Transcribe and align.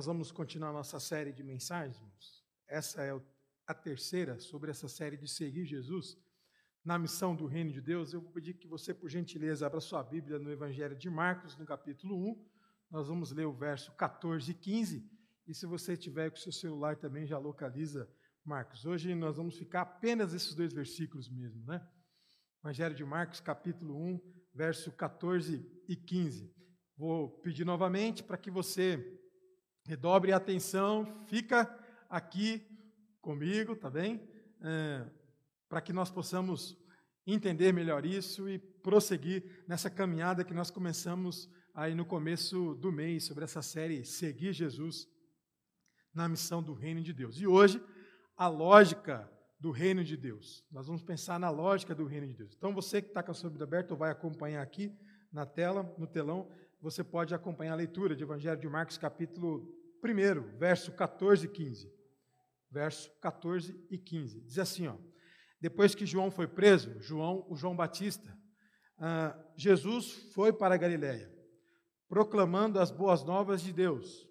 nós 0.00 0.06
vamos 0.06 0.32
continuar 0.32 0.72
nossa 0.72 0.98
série 0.98 1.30
de 1.30 1.42
mensagens. 1.42 2.42
Essa 2.66 3.02
é 3.02 3.20
a 3.66 3.74
terceira 3.74 4.38
sobre 4.38 4.70
essa 4.70 4.88
série 4.88 5.14
de 5.14 5.28
seguir 5.28 5.66
Jesus 5.66 6.16
na 6.82 6.98
missão 6.98 7.36
do 7.36 7.44
reino 7.44 7.70
de 7.70 7.82
Deus. 7.82 8.14
Eu 8.14 8.22
vou 8.22 8.30
pedir 8.30 8.54
que 8.54 8.66
você, 8.66 8.94
por 8.94 9.10
gentileza, 9.10 9.66
abra 9.66 9.78
sua 9.78 10.02
Bíblia 10.02 10.38
no 10.38 10.50
Evangelho 10.50 10.96
de 10.96 11.10
Marcos, 11.10 11.54
no 11.58 11.66
capítulo 11.66 12.16
1. 12.16 12.46
Nós 12.90 13.08
vamos 13.08 13.30
ler 13.30 13.44
o 13.44 13.52
verso 13.52 13.92
14 13.92 14.50
e 14.50 14.54
15. 14.54 15.06
E 15.46 15.52
se 15.52 15.66
você 15.66 15.94
tiver 15.98 16.30
com 16.30 16.38
o 16.38 16.40
seu 16.40 16.50
celular 16.50 16.96
também, 16.96 17.26
já 17.26 17.36
localiza 17.36 18.10
Marcos. 18.42 18.86
Hoje 18.86 19.14
nós 19.14 19.36
vamos 19.36 19.58
ficar 19.58 19.82
apenas 19.82 20.32
esses 20.32 20.54
dois 20.54 20.72
versículos 20.72 21.28
mesmo, 21.28 21.62
né? 21.66 21.86
Evangelho 22.64 22.94
de 22.94 23.04
Marcos, 23.04 23.38
capítulo 23.38 24.02
1, 24.02 24.18
verso 24.54 24.90
14 24.92 25.62
e 25.86 25.94
15. 25.94 26.50
Vou 26.96 27.28
pedir 27.42 27.66
novamente 27.66 28.22
para 28.22 28.38
que 28.38 28.50
você 28.50 29.19
redobre 29.84 30.32
a 30.32 30.36
atenção, 30.36 31.24
fica 31.26 31.68
aqui 32.08 32.66
comigo, 33.20 33.76
tá 33.76 33.90
bem? 33.90 34.28
É, 34.62 35.06
para 35.68 35.80
que 35.80 35.92
nós 35.92 36.10
possamos 36.10 36.76
entender 37.26 37.72
melhor 37.72 38.04
isso 38.04 38.48
e 38.48 38.58
prosseguir 38.58 39.64
nessa 39.68 39.88
caminhada 39.88 40.44
que 40.44 40.54
nós 40.54 40.70
começamos 40.70 41.48
aí 41.74 41.94
no 41.94 42.04
começo 42.04 42.74
do 42.74 42.90
mês 42.90 43.24
sobre 43.24 43.44
essa 43.44 43.62
série 43.62 44.04
Seguir 44.04 44.52
Jesus 44.52 45.06
na 46.12 46.28
missão 46.28 46.62
do 46.62 46.74
reino 46.74 47.02
de 47.02 47.12
Deus. 47.12 47.40
E 47.40 47.46
hoje, 47.46 47.82
a 48.36 48.48
lógica 48.48 49.30
do 49.60 49.70
reino 49.70 50.02
de 50.02 50.16
Deus. 50.16 50.64
Nós 50.72 50.86
vamos 50.86 51.02
pensar 51.02 51.38
na 51.38 51.50
lógica 51.50 51.94
do 51.94 52.06
reino 52.06 52.26
de 52.26 52.32
Deus. 52.32 52.54
Então, 52.56 52.74
você 52.74 53.02
que 53.02 53.08
está 53.08 53.22
com 53.22 53.30
a 53.30 53.34
sua 53.34 53.50
Bíblia 53.50 53.66
aberta, 53.66 53.94
vai 53.94 54.10
acompanhar 54.10 54.62
aqui 54.62 54.90
na 55.30 55.44
tela, 55.44 55.94
no 55.98 56.06
telão, 56.06 56.50
você 56.80 57.04
pode 57.04 57.34
acompanhar 57.34 57.72
a 57.72 57.76
leitura 57.76 58.16
de 58.16 58.22
Evangelho 58.22 58.58
de 58.58 58.68
Marcos, 58.68 58.96
capítulo 58.96 59.70
1, 60.02 60.56
verso 60.56 60.92
14 60.92 61.44
e 61.46 61.48
15. 61.48 61.92
Verso 62.70 63.10
14 63.20 63.86
e 63.90 63.98
15. 63.98 64.40
Diz 64.40 64.58
assim, 64.58 64.86
ó. 64.86 64.96
Depois 65.60 65.94
que 65.94 66.06
João 66.06 66.30
foi 66.30 66.46
preso, 66.46 66.98
João, 67.00 67.44
o 67.50 67.54
João 67.54 67.76
Batista, 67.76 68.34
ah, 68.96 69.38
Jesus 69.56 70.12
foi 70.32 70.52
para 70.52 70.74
a 70.74 70.78
Galiléia, 70.78 71.30
proclamando 72.08 72.80
as 72.80 72.90
boas 72.90 73.22
novas 73.24 73.60
de 73.60 73.72
Deus. 73.72 74.26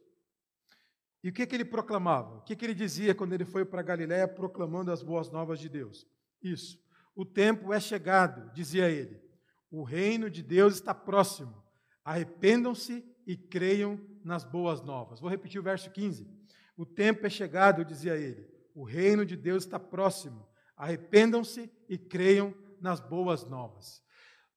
E 1.23 1.29
o 1.29 1.33
que, 1.33 1.45
que 1.45 1.55
ele 1.55 1.65
proclamava? 1.65 2.37
O 2.37 2.41
que, 2.41 2.55
que 2.55 2.65
ele 2.65 2.73
dizia 2.73 3.13
quando 3.13 3.33
ele 3.33 3.45
foi 3.45 3.63
para 3.63 3.81
a 3.81 3.83
Galiléia 3.83 4.27
proclamando 4.27 4.91
as 4.91 5.03
boas 5.03 5.29
novas 5.29 5.59
de 5.59 5.69
Deus? 5.69 6.07
Isso. 6.41 6.79
O 7.13 7.25
tempo 7.25 7.73
é 7.73 7.79
chegado, 7.79 8.51
dizia 8.53 8.89
ele. 8.89 9.21
O 9.69 9.83
reino 9.83 10.29
de 10.29 10.41
Deus 10.41 10.75
está 10.75 10.95
próximo. 10.95 11.68
Arrependam-se 12.09 13.05
e 13.27 13.37
creiam 13.37 14.01
nas 14.23 14.43
boas 14.43 14.81
novas. 14.81 15.19
Vou 15.19 15.29
repetir 15.29 15.61
o 15.61 15.63
verso 15.63 15.91
15. 15.91 16.27
O 16.75 16.83
tempo 16.83 17.23
é 17.27 17.29
chegado, 17.29 17.85
dizia 17.85 18.15
ele. 18.15 18.49
O 18.73 18.83
reino 18.83 19.23
de 19.23 19.37
Deus 19.37 19.63
está 19.63 19.77
próximo. 19.77 20.43
Arrependam-se 20.75 21.71
e 21.87 21.99
creiam 21.99 22.51
nas 22.81 22.99
boas 22.99 23.47
novas. 23.47 24.01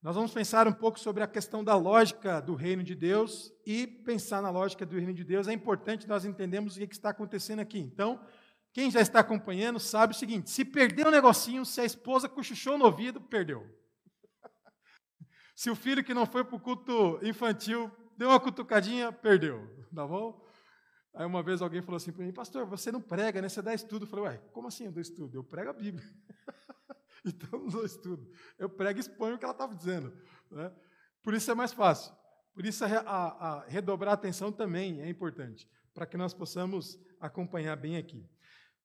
Nós 0.01 0.15
vamos 0.15 0.33
pensar 0.33 0.67
um 0.67 0.73
pouco 0.73 0.99
sobre 0.99 1.21
a 1.21 1.27
questão 1.27 1.63
da 1.63 1.75
lógica 1.75 2.41
do 2.41 2.55
reino 2.55 2.81
de 2.81 2.95
Deus 2.95 3.53
e 3.67 3.85
pensar 3.85 4.41
na 4.41 4.49
lógica 4.49 4.83
do 4.83 4.95
reino 4.95 5.13
de 5.13 5.23
Deus 5.23 5.47
é 5.47 5.53
importante 5.53 6.07
nós 6.07 6.25
entendermos 6.25 6.75
o 6.75 6.79
que 6.79 6.91
está 6.91 7.09
acontecendo 7.09 7.59
aqui. 7.59 7.77
Então, 7.77 8.19
quem 8.71 8.89
já 8.89 8.99
está 8.99 9.19
acompanhando 9.19 9.79
sabe 9.79 10.15
o 10.15 10.17
seguinte: 10.17 10.49
se 10.49 10.65
perder 10.65 11.05
um 11.05 11.11
negocinho, 11.11 11.63
se 11.63 11.79
a 11.81 11.85
esposa 11.85 12.27
cochichou 12.27 12.79
no 12.79 12.85
ouvido, 12.85 13.21
perdeu. 13.21 13.82
Se 15.55 15.69
o 15.69 15.75
filho 15.75 16.03
que 16.03 16.13
não 16.13 16.25
foi 16.25 16.43
para 16.43 16.55
o 16.55 16.59
culto 16.59 17.19
infantil 17.21 17.91
deu 18.17 18.29
uma 18.29 18.39
cutucadinha, 18.39 19.11
perdeu. 19.11 19.67
Tá 19.93 20.07
bom? 20.07 20.43
Aí 21.13 21.25
uma 21.25 21.43
vez 21.43 21.61
alguém 21.61 21.81
falou 21.81 21.97
assim 21.97 22.11
para 22.11 22.25
mim, 22.25 22.33
pastor, 22.33 22.65
você 22.65 22.91
não 22.91 23.01
prega, 23.01 23.41
né? 23.41 23.47
Você 23.47 23.61
dá 23.61 23.73
estudo. 23.73 24.05
Eu 24.05 24.09
falei, 24.09 24.25
ué, 24.25 24.37
como 24.51 24.67
assim 24.67 24.85
eu 24.85 24.91
dou 24.91 25.01
estudo? 25.01 25.37
Eu 25.37 25.43
prego 25.43 25.69
a 25.69 25.73
Bíblia. 25.73 26.03
então 27.23 27.59
não 27.59 27.67
dou 27.67 27.85
estudo. 27.85 28.27
Eu 28.57 28.67
prego 28.67 28.99
e 28.99 29.01
exponho 29.01 29.35
o 29.35 29.37
que 29.37 29.45
ela 29.45 29.53
estava 29.53 29.75
dizendo. 29.75 30.11
Né? 30.49 30.71
Por 31.21 31.33
isso 31.33 31.51
é 31.51 31.55
mais 31.55 31.71
fácil. 31.71 32.13
Por 32.53 32.65
isso 32.65 32.83
a, 32.83 32.87
a, 32.87 33.27
a 33.27 33.65
redobrar 33.65 34.11
a 34.11 34.13
atenção 34.15 34.51
também 34.51 35.01
é 35.01 35.09
importante, 35.09 35.67
para 35.93 36.05
que 36.05 36.17
nós 36.17 36.33
possamos 36.33 36.99
acompanhar 37.19 37.75
bem 37.75 37.97
aqui. 37.97 38.27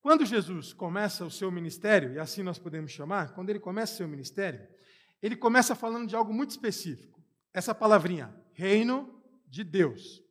Quando 0.00 0.24
Jesus 0.24 0.72
começa 0.72 1.24
o 1.24 1.30
seu 1.30 1.50
ministério, 1.50 2.12
e 2.12 2.18
assim 2.18 2.42
nós 2.42 2.58
podemos 2.58 2.90
chamar, 2.90 3.34
quando 3.34 3.50
ele 3.50 3.58
começa 3.58 3.94
o 3.94 3.96
seu 3.96 4.08
ministério, 4.08 4.66
ele 5.22 5.36
começa 5.36 5.74
falando 5.74 6.06
de 6.06 6.16
algo 6.16 6.32
muito 6.32 6.50
específico. 6.50 7.22
Essa 7.52 7.74
palavrinha, 7.74 8.34
reino 8.52 9.22
de 9.46 9.64
Deus. 9.64 10.22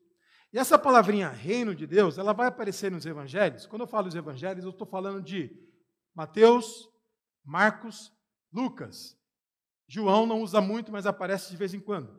E 0.51 0.57
essa 0.57 0.79
palavrinha 0.79 1.29
reino 1.29 1.75
de 1.75 1.85
Deus, 1.85 2.17
ela 2.17 2.33
vai 2.33 2.47
aparecer 2.47 2.89
nos 2.89 3.05
evangelhos. 3.05 3.65
Quando 3.65 3.81
eu 3.81 3.87
falo 3.87 4.05
dos 4.05 4.15
evangelhos, 4.15 4.63
eu 4.63 4.71
estou 4.71 4.87
falando 4.87 5.21
de 5.21 5.51
Mateus, 6.15 6.89
Marcos, 7.43 8.13
Lucas. 8.51 9.17
João 9.87 10.25
não 10.25 10.41
usa 10.41 10.61
muito, 10.61 10.91
mas 10.91 11.05
aparece 11.05 11.51
de 11.51 11.57
vez 11.57 11.73
em 11.73 11.79
quando. 11.79 12.17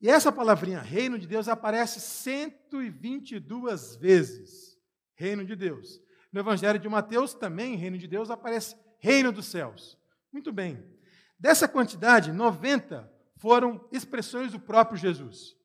E 0.00 0.08
essa 0.08 0.32
palavrinha 0.32 0.80
reino 0.80 1.18
de 1.18 1.26
Deus 1.26 1.48
aparece 1.48 2.00
122 2.00 3.96
vezes. 3.96 4.78
Reino 5.14 5.44
de 5.44 5.54
Deus. 5.54 6.00
No 6.32 6.40
evangelho 6.40 6.78
de 6.78 6.88
Mateus 6.88 7.34
também, 7.34 7.76
reino 7.76 7.98
de 7.98 8.06
Deus, 8.08 8.30
aparece 8.30 8.76
reino 8.98 9.30
dos 9.32 9.46
céus. 9.46 9.98
Muito 10.32 10.52
bem. 10.52 10.82
Dessa 11.40 11.66
quantidade, 11.66 12.30
90 12.30 13.10
foram 13.36 13.88
expressões 13.90 14.52
do 14.52 14.60
próprio 14.60 14.98
Jesus. 14.98 15.56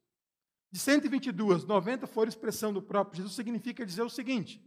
De 0.72 0.80
122, 0.80 1.66
90 1.66 2.08
foram 2.08 2.30
expressão 2.30 2.72
do 2.72 2.82
próprio 2.82 3.18
Jesus, 3.18 3.36
significa 3.36 3.86
dizer 3.86 4.02
o 4.02 4.10
seguinte: 4.10 4.64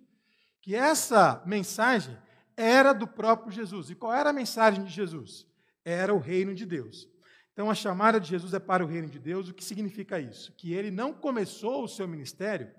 que 0.60 0.74
essa 0.74 1.42
mensagem 1.46 2.16
era 2.54 2.92
do 2.92 3.06
próprio 3.06 3.50
Jesus. 3.50 3.88
E 3.88 3.94
qual 3.94 4.12
era 4.12 4.30
a 4.30 4.34
mensagem 4.34 4.84
de 4.84 4.90
Jesus? 4.90 5.46
Era 5.82 6.14
o 6.14 6.18
reino 6.18 6.54
de 6.54 6.66
Deus. 6.66 7.08
Então 7.52 7.70
a 7.70 7.74
chamada 7.74 8.20
de 8.20 8.28
Jesus 8.28 8.52
é 8.52 8.58
para 8.58 8.84
o 8.84 8.88
reino 8.88 9.08
de 9.08 9.18
Deus. 9.18 9.48
O 9.48 9.54
que 9.54 9.64
significa 9.64 10.20
isso? 10.20 10.52
Que 10.56 10.74
ele 10.74 10.90
não 10.90 11.12
começou 11.12 11.84
o 11.84 11.88
seu 11.88 12.06
ministério 12.06 12.70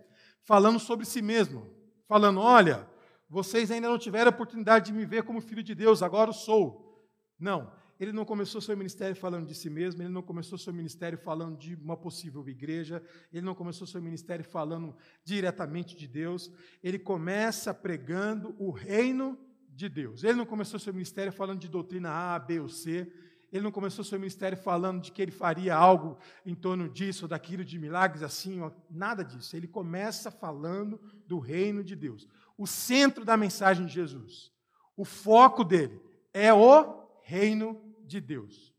falando 0.44 0.80
sobre 0.80 1.06
si 1.06 1.22
mesmo, 1.22 1.68
falando: 2.08 2.40
olha, 2.40 2.88
vocês 3.28 3.72
ainda 3.72 3.90
não 3.90 3.98
tiveram 3.98 4.30
a 4.30 4.34
oportunidade 4.34 4.88
de 4.88 4.94
me 4.94 5.06
ver 5.06 5.24
como 5.24 5.42
filho 5.42 5.64
de 5.64 5.74
Deus, 5.74 6.04
agora 6.04 6.30
eu 6.30 6.34
sou. 6.34 7.08
Não, 7.40 7.72
ele 8.00 8.14
não 8.14 8.24
começou 8.24 8.62
seu 8.62 8.78
ministério 8.78 9.16
falando 9.16 9.46
de 9.46 9.54
si 9.54 9.70
mesmo, 9.70 10.02
ele 10.02 10.10
não 10.10 10.22
começou 10.22 10.58
seu 10.58 10.72
ministério 10.72 11.18
falando 11.18 11.58
de 11.58 11.76
uma 11.76 11.98
possível 11.98 12.48
igreja, 12.48 13.04
ele 13.32 13.46
não 13.46 13.54
começou 13.54 13.86
seu 13.86 14.02
ministério 14.02 14.46
falando 14.46 14.96
diretamente 15.24 15.96
de 15.98 16.08
Deus, 16.08 16.52
ele 16.82 16.98
começa 16.98 17.74
pregando 17.74 18.56
o 18.58 18.72
reino 18.72 19.38
de 19.70 19.90
Deus. 19.90 20.24
Ele 20.24 20.36
não 20.36 20.46
começou 20.46 20.80
seu 20.80 20.94
ministério 20.94 21.32
falando 21.34 21.60
de 21.60 21.68
doutrina 21.68 22.10
A, 22.10 22.40
B 22.40 22.60
ou 22.60 22.70
C, 22.70 23.12
ele 23.52 23.64
não 23.64 23.72
começou 23.72 24.06
seu 24.06 24.20
ministério 24.20 24.58
falando 24.58 25.02
de 25.02 25.12
que 25.12 25.22
ele 25.22 25.32
faria 25.32 25.76
algo 25.76 26.18
em 26.46 26.54
torno 26.54 26.88
disso, 26.88 27.28
daquilo, 27.28 27.66
de 27.66 27.80
milagres 27.80 28.22
assim, 28.22 28.60
nada 28.90 29.24
disso. 29.24 29.56
Ele 29.56 29.68
começa 29.68 30.30
falando 30.30 31.02
do 31.26 31.40
reino 31.40 31.84
de 31.84 31.96
Deus. 31.96 32.28
O 32.58 32.68
centro 32.68 33.26
da 33.26 33.36
mensagem 33.36 33.86
de 33.86 33.94
Jesus, 33.94 34.52
o 34.96 35.04
foco 35.04 35.64
dele 35.64 36.00
é 36.32 36.54
o 36.54 37.08
reino 37.24 37.89
de 38.10 38.20
Deus. 38.20 38.74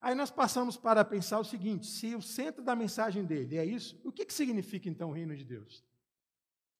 Aí 0.00 0.14
nós 0.14 0.30
passamos 0.30 0.76
para 0.76 1.04
pensar 1.04 1.38
o 1.38 1.44
seguinte: 1.44 1.86
se 1.86 2.14
o 2.14 2.22
centro 2.22 2.62
da 2.62 2.76
mensagem 2.76 3.24
dele 3.24 3.56
é 3.56 3.64
isso, 3.64 4.00
o 4.04 4.12
que, 4.12 4.24
que 4.24 4.34
significa 4.34 4.88
então 4.88 5.10
o 5.10 5.12
reino 5.12 5.36
de 5.36 5.44
Deus? 5.44 5.84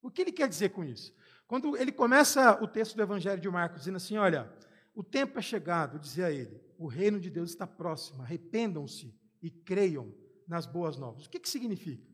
O 0.01 0.11
que 0.11 0.23
ele 0.23 0.33
quer 0.33 0.49
dizer 0.49 0.71
com 0.71 0.85
isso? 0.85 1.15
Quando 1.47 1.77
ele 1.77 1.93
começa 1.93 2.63
o 2.63 2.67
texto 2.67 2.97
do 2.97 3.03
Evangelho 3.03 3.41
de 3.41 3.49
Marcos 3.49 3.81
dizendo 3.81 3.97
assim: 3.97 4.17
olha, 4.17 4.53
o 4.95 5.03
tempo 5.03 5.39
é 5.39 5.43
chegado, 5.43 5.99
dizia 5.99 6.31
ele, 6.31 6.61
o 6.77 6.87
reino 6.87 7.19
de 7.19 7.31
Deus 7.31 7.51
está 7.51 7.67
próximo, 7.67 8.23
arrependam-se 8.23 9.15
e 9.41 9.51
creiam 9.51 10.13
nas 10.47 10.67
boas 10.67 10.99
novas. 10.99 11.27
O 11.27 11.31
que, 11.31 11.41
que 11.41 11.49
significa? 11.49 12.13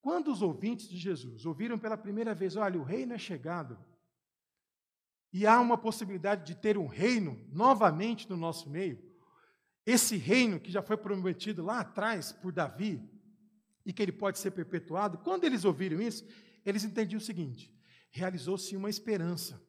Quando 0.00 0.30
os 0.30 0.42
ouvintes 0.42 0.88
de 0.88 0.96
Jesus 0.96 1.44
ouviram 1.44 1.78
pela 1.78 1.96
primeira 1.96 2.34
vez: 2.34 2.54
olha, 2.54 2.78
o 2.78 2.84
reino 2.84 3.14
é 3.14 3.18
chegado, 3.18 3.78
e 5.32 5.46
há 5.46 5.60
uma 5.60 5.76
possibilidade 5.76 6.46
de 6.46 6.54
ter 6.54 6.78
um 6.78 6.86
reino 6.86 7.38
novamente 7.52 8.28
no 8.28 8.36
nosso 8.36 8.68
meio, 8.70 8.98
esse 9.84 10.16
reino 10.16 10.60
que 10.60 10.70
já 10.70 10.82
foi 10.82 10.96
prometido 10.96 11.64
lá 11.64 11.80
atrás 11.80 12.32
por 12.32 12.52
Davi 12.52 13.02
e 13.86 13.92
que 13.92 14.02
ele 14.02 14.12
pode 14.12 14.38
ser 14.38 14.50
perpetuado, 14.50 15.18
quando 15.18 15.44
eles 15.44 15.64
ouviram 15.64 16.00
isso, 16.00 16.26
eles 16.64 16.84
entendiam 16.84 17.18
o 17.18 17.22
seguinte: 17.22 17.74
realizou-se 18.10 18.76
uma 18.76 18.90
esperança. 18.90 19.62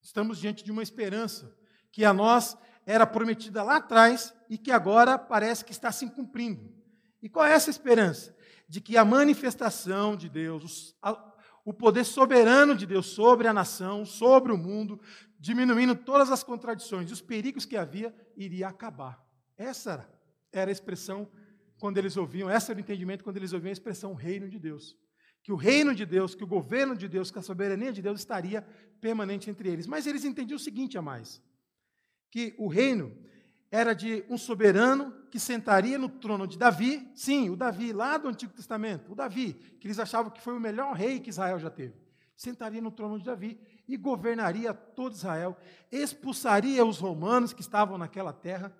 Estamos 0.00 0.38
diante 0.38 0.64
de 0.64 0.72
uma 0.72 0.82
esperança 0.82 1.54
que 1.92 2.04
a 2.04 2.12
nós 2.12 2.56
era 2.86 3.06
prometida 3.06 3.62
lá 3.62 3.76
atrás 3.76 4.32
e 4.48 4.56
que 4.56 4.72
agora 4.72 5.18
parece 5.18 5.64
que 5.64 5.72
está 5.72 5.92
se 5.92 6.08
cumprindo. 6.10 6.74
E 7.22 7.28
qual 7.28 7.44
é 7.44 7.52
essa 7.52 7.68
esperança? 7.68 8.34
De 8.66 8.80
que 8.80 8.96
a 8.96 9.04
manifestação 9.04 10.16
de 10.16 10.28
Deus, 10.28 10.96
o 11.64 11.72
poder 11.72 12.04
soberano 12.04 12.74
de 12.74 12.86
Deus 12.86 13.06
sobre 13.06 13.46
a 13.46 13.52
nação, 13.52 14.04
sobre 14.04 14.52
o 14.52 14.58
mundo, 14.58 15.00
diminuindo 15.38 15.94
todas 15.94 16.30
as 16.30 16.42
contradições 16.42 17.10
e 17.10 17.12
os 17.12 17.20
perigos 17.20 17.64
que 17.64 17.76
havia, 17.76 18.14
iria 18.36 18.68
acabar. 18.68 19.24
Essa 19.56 20.08
era 20.52 20.70
a 20.70 20.72
expressão 20.72 21.30
quando 21.78 21.98
eles 21.98 22.16
ouviam, 22.16 22.50
essa 22.50 22.72
era 22.72 22.78
o 22.78 22.82
entendimento 22.82 23.24
quando 23.24 23.38
eles 23.38 23.52
ouviam 23.52 23.70
a 23.70 23.72
expressão 23.72 24.14
reino 24.14 24.48
de 24.48 24.58
Deus. 24.58 24.96
que 25.42 25.52
o 25.52 25.56
reino 25.56 25.94
de 25.94 26.04
Deus, 26.04 26.34
que 26.34 26.44
o 26.44 26.46
governo 26.46 26.94
de 26.94 27.08
Deus, 27.08 27.30
que 27.30 27.38
a 27.38 27.42
soberania 27.42 27.90
de 27.92 28.02
Deus 28.02 28.20
estaria 28.20 28.60
permanente 29.00 29.48
entre 29.48 29.70
eles. 29.70 29.86
Mas 29.86 30.06
eles 30.06 30.24
entendiam 30.24 30.56
o 30.56 30.60
seguinte 30.60 30.98
a 30.98 31.02
mais: 31.02 31.42
que 32.30 32.54
o 32.58 32.68
reino 32.68 33.16
era 33.70 33.94
de 33.94 34.24
um 34.28 34.36
soberano 34.36 35.14
que 35.30 35.38
sentaria 35.38 35.96
no 35.96 36.08
trono 36.08 36.46
de 36.46 36.58
Davi, 36.58 37.08
sim, 37.14 37.48
o 37.48 37.56
Davi 37.56 37.92
lá 37.92 38.18
do 38.18 38.28
Antigo 38.28 38.52
Testamento, 38.52 39.12
o 39.12 39.14
Davi, 39.14 39.54
que 39.78 39.86
eles 39.86 39.98
achavam 39.98 40.30
que 40.30 40.40
foi 40.40 40.54
o 40.56 40.60
melhor 40.60 40.94
rei 40.94 41.20
que 41.20 41.30
Israel 41.30 41.58
já 41.58 41.70
teve. 41.70 41.94
Sentaria 42.36 42.80
no 42.80 42.90
trono 42.90 43.18
de 43.18 43.24
Davi 43.24 43.60
e 43.86 43.96
governaria 43.96 44.74
todo 44.74 45.14
Israel, 45.14 45.56
expulsaria 45.90 46.84
os 46.84 46.98
romanos 46.98 47.52
que 47.52 47.60
estavam 47.60 47.96
naquela 47.96 48.32
terra, 48.32 48.76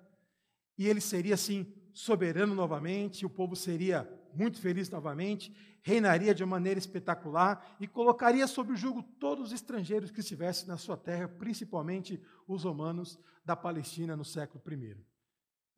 e 0.77 0.87
ele 0.87 0.99
seria 0.99 1.35
assim 1.35 1.71
soberano 1.93 2.55
novamente, 2.55 3.25
o 3.25 3.29
povo 3.29 3.55
seria 3.55 4.09
muito 4.33 4.59
feliz 4.59 4.89
novamente, 4.89 5.53
reinaria 5.81 6.33
de 6.33 6.45
maneira 6.45 6.79
espetacular 6.79 7.75
e 7.79 7.87
colocaria 7.87 8.47
sob 8.47 8.71
o 8.71 8.75
jugo 8.75 9.03
todos 9.19 9.47
os 9.47 9.53
estrangeiros 9.53 10.11
que 10.11 10.19
estivessem 10.19 10.67
na 10.67 10.77
sua 10.77 10.97
terra, 10.97 11.27
principalmente 11.27 12.21
os 12.47 12.63
romanos 12.63 13.19
da 13.43 13.55
Palestina 13.55 14.15
no 14.15 14.23
século 14.23 14.61
I. 14.71 15.10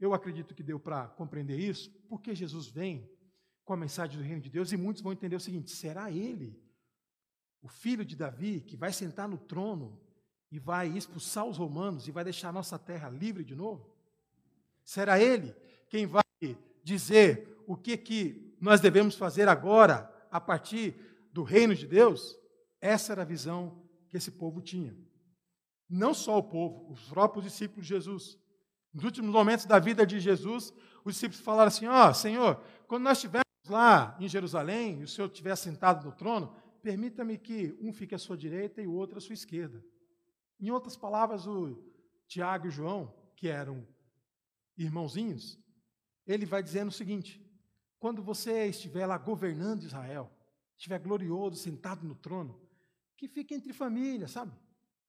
Eu 0.04 0.14
acredito 0.14 0.54
que 0.54 0.62
deu 0.62 0.78
para 0.78 1.08
compreender 1.08 1.58
isso, 1.58 1.90
porque 2.10 2.36
Jesus 2.36 2.68
vem 2.68 3.10
com 3.64 3.72
a 3.72 3.78
mensagem 3.78 4.18
do 4.18 4.24
reino 4.24 4.42
de 4.42 4.50
Deus 4.50 4.70
e 4.74 4.76
muitos 4.76 5.02
vão 5.02 5.14
entender 5.14 5.38
o 5.38 5.40
seguinte: 5.40 5.72
será 5.72 6.12
ele, 6.12 6.62
o 7.62 7.70
filho 7.70 8.04
de 8.04 8.14
Davi, 8.14 8.60
que 8.60 8.76
vai 8.76 8.92
sentar 8.92 9.30
no 9.30 9.38
trono 9.38 9.98
e 10.52 10.60
vai 10.60 10.90
expulsar 10.90 11.46
os 11.46 11.56
romanos 11.56 12.06
e 12.06 12.12
vai 12.12 12.26
deixar 12.26 12.50
a 12.50 12.52
nossa 12.52 12.78
terra 12.78 13.08
livre 13.08 13.46
de 13.46 13.56
novo? 13.56 13.96
Será 14.84 15.22
ele 15.22 15.56
quem 15.88 16.06
vai 16.06 16.22
dizer 16.84 17.64
o 17.66 17.78
que, 17.78 17.96
que 17.96 18.58
nós 18.60 18.82
devemos 18.82 19.16
fazer 19.16 19.48
agora, 19.48 20.14
a 20.30 20.42
partir 20.42 20.96
do 21.32 21.44
reino 21.44 21.74
de 21.74 21.88
Deus? 21.88 22.38
Essa 22.82 23.14
era 23.14 23.22
a 23.22 23.26
visão 23.26 23.82
que 24.10 24.18
esse 24.18 24.32
povo 24.32 24.60
tinha. 24.60 24.94
Não 25.90 26.14
só 26.14 26.38
o 26.38 26.44
povo, 26.44 26.92
os 26.92 27.08
próprios 27.08 27.46
discípulos 27.46 27.88
de 27.88 27.94
Jesus. 27.94 28.43
Nos 28.94 29.04
últimos 29.04 29.32
momentos 29.32 29.66
da 29.66 29.80
vida 29.80 30.06
de 30.06 30.20
Jesus, 30.20 30.74
os 31.04 31.16
discípulos 31.16 31.42
falaram 31.44 31.70
assim: 31.70 31.88
Ó, 31.88 32.10
oh, 32.10 32.14
Senhor, 32.14 32.64
quando 32.88 33.04
nós 33.04 33.18
estivermos 33.18 33.44
lá 33.68 34.16
em 34.20 34.28
Jerusalém 34.28 35.00
e 35.00 35.04
o 35.04 35.08
Senhor 35.08 35.28
estiver 35.28 35.56
sentado 35.56 36.06
no 36.06 36.12
trono, 36.12 36.56
permita-me 36.82 37.38
que 37.38 37.76
um 37.82 37.92
fique 37.92 38.14
à 38.14 38.20
sua 38.20 38.38
direita 38.38 38.82
e 38.82 38.88
o 38.88 38.94
outro 38.94 39.18
à 39.18 39.22
sua 39.22 39.34
esquerda. 39.34 39.84
Em 40.60 40.70
outras 40.70 40.96
palavras, 40.96 41.48
o 41.48 41.84
Tiago 42.28 42.66
e 42.66 42.70
o 42.70 42.72
João, 42.72 43.14
que 43.36 43.48
eram 43.48 43.88
irmãozinhos, 44.78 45.60
ele 46.28 46.46
vai 46.46 46.62
dizendo 46.62 46.90
o 46.90 46.94
seguinte: 46.94 47.44
quando 48.00 48.22
você 48.22 48.68
estiver 48.68 49.06
lá 49.06 49.18
governando 49.18 49.84
Israel, 49.84 50.32
estiver 50.78 51.00
glorioso, 51.00 51.56
sentado 51.56 52.06
no 52.06 52.16
trono, 52.16 52.62
que 53.18 53.28
fique 53.28 53.56
entre 53.56 53.74
família, 53.74 54.28
sabe? 54.28 54.52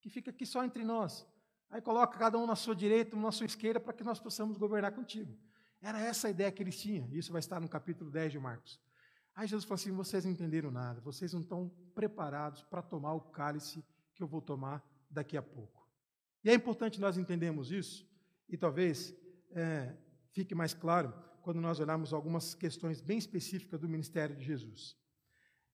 Que 0.01 0.09
fique 0.09 0.31
aqui 0.31 0.47
só 0.47 0.65
entre 0.65 0.85
nós. 0.85 1.27
Aí 1.75 1.81
coloca 1.81 2.17
cada 2.17 2.38
um 2.38 2.47
na 2.47 2.55
sua 2.55 2.73
direita, 2.73 3.17
um 3.17 3.21
na 3.21 3.32
sua 3.32 3.47
esquerda, 3.47 3.81
para 3.81 3.93
que 3.93 4.05
nós 4.05 4.21
possamos 4.21 4.56
governar 4.56 4.93
contigo. 4.93 5.37
Era 5.82 6.00
essa 6.00 6.29
a 6.29 6.31
ideia 6.31 6.53
que 6.53 6.62
eles 6.62 6.79
tinham. 6.81 7.12
Isso 7.12 7.32
vai 7.32 7.41
estar 7.41 7.59
no 7.59 7.69
capítulo 7.69 8.12
10 8.12 8.31
de 8.31 8.38
Marcos. 8.38 8.81
Aí 9.35 9.49
Jesus 9.49 9.65
falou 9.65 9.75
assim: 9.75 9.91
vocês 9.91 10.25
não 10.25 10.31
entenderam 10.31 10.71
nada, 10.71 11.00
vocês 11.00 11.32
não 11.32 11.41
estão 11.41 11.69
preparados 11.93 12.62
para 12.62 12.81
tomar 12.81 13.15
o 13.15 13.21
cálice 13.23 13.85
que 14.15 14.23
eu 14.23 14.29
vou 14.29 14.41
tomar 14.41 14.88
daqui 15.11 15.37
a 15.37 15.43
pouco. 15.43 15.85
E 16.44 16.50
é 16.50 16.55
importante 16.55 17.00
nós 17.00 17.19
entendermos 17.19 17.73
isso, 17.73 18.09
e 18.49 18.56
talvez 18.56 19.12
é, 19.50 19.97
fique 20.31 20.55
mais 20.55 20.75
claro 20.75 21.12
quando 21.43 21.61
nós 21.61 21.81
olharmos 21.81 22.12
algumas 22.12 22.55
questões 22.55 23.00
bem 23.00 23.19
específicas 23.19 23.81
do 23.81 23.88
ministério 23.88 24.37
de 24.37 24.44
Jesus. 24.44 24.97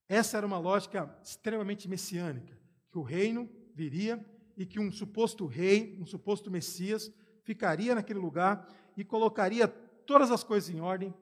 Essa 0.09 0.37
era 0.37 0.47
uma 0.47 0.57
lógica 0.57 1.15
extremamente 1.23 1.87
messiânica, 1.87 2.57
que 2.91 2.97
o 2.97 3.03
reino 3.03 3.47
viria 3.75 4.17
e 4.57 4.65
que 4.65 4.79
um 4.79 4.91
suposto 4.91 5.45
rei, 5.45 5.97
um 5.99 6.05
suposto 6.05 6.51
Messias, 6.51 7.11
ficaria 7.43 7.95
naquele 7.95 8.19
lugar 8.19 8.67
e 8.95 9.03
colocaria 9.03 9.67
todas 9.67 10.31
as 10.31 10.43
coisas 10.43 10.69
em 10.69 10.79
ordem 10.79 11.13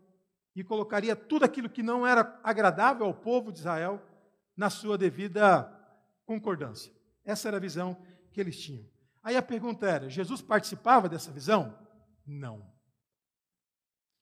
e 0.55 0.63
colocaria 0.63 1.15
tudo 1.15 1.45
aquilo 1.45 1.69
que 1.69 1.83
não 1.83 2.05
era 2.05 2.39
agradável 2.43 3.05
ao 3.05 3.13
povo 3.13 3.51
de 3.51 3.59
Israel 3.59 4.01
na 4.55 4.69
sua 4.69 4.97
devida 4.97 5.71
concordância. 6.25 6.93
Essa 7.23 7.47
era 7.47 7.57
a 7.57 7.61
visão 7.61 7.97
que 8.31 8.41
eles 8.41 8.59
tinham. 8.59 8.85
Aí 9.23 9.37
a 9.37 9.41
pergunta 9.41 9.85
era: 9.87 10.09
Jesus 10.09 10.41
participava 10.41 11.07
dessa 11.07 11.31
visão? 11.31 11.77
Não. 12.25 12.69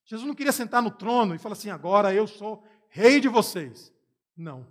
Jesus 0.06 0.27
não 0.27 0.36
queria 0.36 0.51
sentar 0.51 0.81
no 0.81 0.92
trono 0.92 1.36
e 1.36 1.39
falar 1.39 1.53
assim: 1.53 1.69
agora 1.69 2.13
eu 2.13 2.27
sou 2.27 2.63
rei 2.89 3.19
de 3.19 3.27
vocês. 3.27 3.94
Não. 4.36 4.68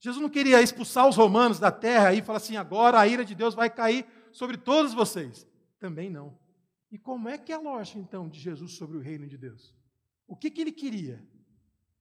Jesus 0.00 0.22
não 0.22 0.30
queria 0.30 0.62
expulsar 0.62 1.08
os 1.08 1.16
romanos 1.16 1.58
da 1.58 1.72
terra 1.72 2.14
e 2.14 2.22
falar 2.22 2.38
assim: 2.38 2.56
agora 2.56 3.00
a 3.00 3.06
ira 3.06 3.24
de 3.24 3.34
Deus 3.34 3.54
vai 3.54 3.68
cair 3.68 4.06
sobre 4.32 4.56
todos 4.56 4.94
vocês. 4.94 5.46
Também 5.78 6.08
não. 6.08 6.38
E 6.90 6.98
como 6.98 7.28
é 7.28 7.36
que 7.36 7.52
é 7.52 7.56
a 7.56 7.60
lógica, 7.60 7.98
então, 7.98 8.28
de 8.28 8.40
Jesus 8.40 8.72
sobre 8.72 8.96
o 8.96 9.00
reino 9.00 9.26
de 9.26 9.36
Deus? 9.36 9.74
O 10.26 10.36
que, 10.36 10.50
que 10.50 10.60
ele 10.60 10.72
queria? 10.72 11.26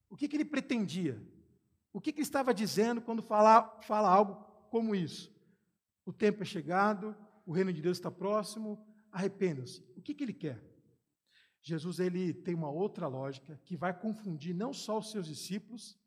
O 0.10 0.16
que, 0.16 0.28
que 0.28 0.36
ele 0.36 0.46
pretendia? 0.46 1.22
O 1.92 2.00
que, 2.00 2.12
que 2.12 2.20
ele 2.20 2.28
estava 2.28 2.54
dizendo 2.54 3.02
quando 3.02 3.22
fala, 3.22 3.80
fala 3.82 4.10
algo 4.10 4.36
como 4.70 4.96
isso? 4.96 5.36
O 6.06 6.14
tempo 6.14 6.42
é 6.42 6.46
chegado, 6.46 7.16
o 7.46 7.52
reino 7.52 7.74
de 7.74 7.82
Deus 7.82 7.98
está 7.98 8.12
próximo, 8.12 8.86
arrependa-se. 9.12 9.84
O 9.96 10.02
que, 10.02 10.14
que 10.14 10.24
ele 10.24 10.34
quer? 10.34 10.64
Jesus 11.62 12.00
ele 12.00 12.34
tem 12.34 12.56
uma 12.56 12.70
outra 12.70 13.08
lógica 13.08 13.60
que 13.66 13.76
vai 13.76 13.98
confundir 13.98 14.56
não 14.56 14.72
só 14.72 15.00
os 15.00 15.12
seus 15.12 15.28
discípulos, 15.28 15.98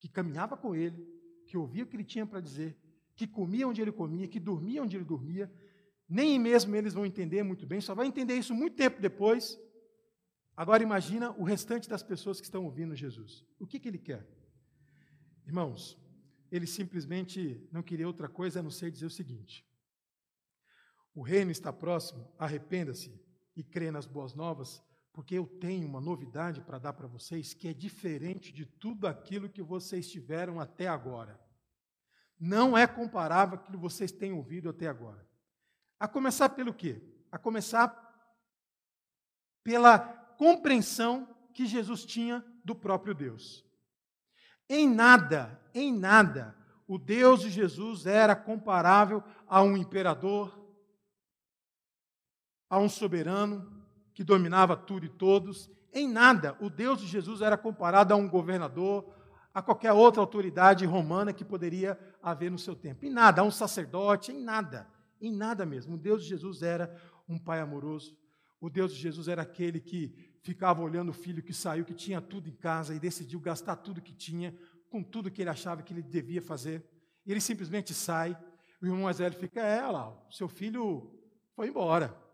que 0.00 0.08
caminhava 0.08 0.56
com 0.56 0.74
ele, 0.74 1.06
que 1.54 1.58
ouvia 1.58 1.84
o 1.84 1.86
que 1.86 1.94
ele 1.94 2.02
tinha 2.02 2.26
para 2.26 2.40
dizer, 2.40 2.76
que 3.14 3.28
comia 3.28 3.68
onde 3.68 3.80
ele 3.80 3.92
comia, 3.92 4.26
que 4.26 4.40
dormia 4.40 4.82
onde 4.82 4.96
ele 4.96 5.04
dormia, 5.04 5.48
nem 6.08 6.36
mesmo 6.36 6.74
eles 6.74 6.92
vão 6.92 7.06
entender 7.06 7.44
muito 7.44 7.64
bem, 7.64 7.80
só 7.80 7.94
vai 7.94 8.08
entender 8.08 8.34
isso 8.34 8.52
muito 8.52 8.74
tempo 8.74 9.00
depois. 9.00 9.56
Agora 10.56 10.82
imagina 10.82 11.30
o 11.30 11.44
restante 11.44 11.88
das 11.88 12.02
pessoas 12.02 12.40
que 12.40 12.46
estão 12.46 12.64
ouvindo 12.64 12.96
Jesus. 12.96 13.46
O 13.56 13.68
que, 13.68 13.78
que 13.78 13.86
ele 13.86 13.98
quer? 13.98 14.26
Irmãos, 15.46 15.96
ele 16.50 16.66
simplesmente 16.66 17.68
não 17.70 17.84
queria 17.84 18.08
outra 18.08 18.28
coisa 18.28 18.58
a 18.58 18.62
não 18.62 18.70
ser 18.70 18.90
dizer 18.90 19.06
o 19.06 19.10
seguinte: 19.10 19.64
o 21.14 21.22
reino 21.22 21.52
está 21.52 21.72
próximo, 21.72 22.28
arrependa-se 22.36 23.14
e 23.54 23.62
crê 23.62 23.92
nas 23.92 24.06
boas 24.06 24.34
novas, 24.34 24.82
porque 25.12 25.36
eu 25.36 25.46
tenho 25.46 25.86
uma 25.86 26.00
novidade 26.00 26.60
para 26.62 26.80
dar 26.80 26.94
para 26.94 27.06
vocês 27.06 27.54
que 27.54 27.68
é 27.68 27.72
diferente 27.72 28.52
de 28.52 28.66
tudo 28.66 29.06
aquilo 29.06 29.48
que 29.48 29.62
vocês 29.62 30.10
tiveram 30.10 30.58
até 30.58 30.88
agora. 30.88 31.43
Não 32.46 32.76
é 32.76 32.86
comparável 32.86 33.54
aquilo 33.54 33.78
que 33.78 33.82
vocês 33.82 34.12
têm 34.12 34.34
ouvido 34.34 34.68
até 34.68 34.86
agora. 34.86 35.26
A 35.98 36.06
começar 36.06 36.50
pelo 36.50 36.74
quê? 36.74 37.02
A 37.32 37.38
começar 37.38 37.88
pela 39.62 39.98
compreensão 40.36 41.26
que 41.54 41.64
Jesus 41.64 42.04
tinha 42.04 42.44
do 42.62 42.74
próprio 42.74 43.14
Deus. 43.14 43.64
Em 44.68 44.86
nada, 44.86 45.58
em 45.72 45.90
nada, 45.90 46.54
o 46.86 46.98
Deus 46.98 47.40
de 47.40 47.48
Jesus 47.48 48.04
era 48.04 48.36
comparável 48.36 49.24
a 49.48 49.62
um 49.62 49.74
imperador, 49.74 50.54
a 52.68 52.78
um 52.78 52.90
soberano 52.90 53.82
que 54.12 54.22
dominava 54.22 54.76
tudo 54.76 55.06
e 55.06 55.08
todos. 55.08 55.70
Em 55.94 56.06
nada 56.06 56.58
o 56.60 56.68
Deus 56.68 57.00
de 57.00 57.06
Jesus 57.06 57.40
era 57.40 57.56
comparado 57.56 58.12
a 58.12 58.18
um 58.18 58.28
governador, 58.28 59.10
a 59.54 59.62
qualquer 59.62 59.92
outra 59.92 60.20
autoridade 60.20 60.84
romana 60.84 61.32
que 61.32 61.44
poderia 61.44 61.96
haver 62.20 62.50
no 62.50 62.58
seu 62.58 62.74
tempo. 62.74 63.06
Em 63.06 63.10
nada, 63.10 63.40
a 63.40 63.44
um 63.44 63.52
sacerdote, 63.52 64.32
em 64.32 64.42
nada, 64.42 64.90
em 65.20 65.32
nada 65.32 65.64
mesmo. 65.64 65.94
O 65.94 65.98
Deus 65.98 66.24
de 66.24 66.28
Jesus 66.28 66.60
era 66.60 66.92
um 67.28 67.38
pai 67.38 67.60
amoroso. 67.60 68.18
O 68.60 68.68
Deus 68.68 68.92
de 68.92 69.00
Jesus 69.00 69.28
era 69.28 69.42
aquele 69.42 69.78
que 69.78 70.12
ficava 70.42 70.82
olhando 70.82 71.10
o 71.10 71.14
filho 71.14 71.42
que 71.42 71.54
saiu, 71.54 71.84
que 71.84 71.94
tinha 71.94 72.20
tudo 72.20 72.48
em 72.48 72.56
casa 72.56 72.94
e 72.94 72.98
decidiu 72.98 73.38
gastar 73.38 73.76
tudo 73.76 74.02
que 74.02 74.12
tinha, 74.12 74.52
com 74.90 75.02
tudo 75.02 75.30
que 75.30 75.40
ele 75.40 75.50
achava 75.50 75.82
que 75.82 75.92
ele 75.92 76.02
devia 76.02 76.42
fazer. 76.42 76.84
E 77.24 77.30
ele 77.30 77.40
simplesmente 77.40 77.94
sai. 77.94 78.36
O 78.82 78.86
irmão 78.86 79.02
mais 79.02 79.18
velho 79.18 79.34
fica, 79.36 79.60
é, 79.60 79.80
lá, 79.86 80.12
seu 80.30 80.48
filho 80.48 81.14
foi 81.54 81.68
embora 81.68 82.24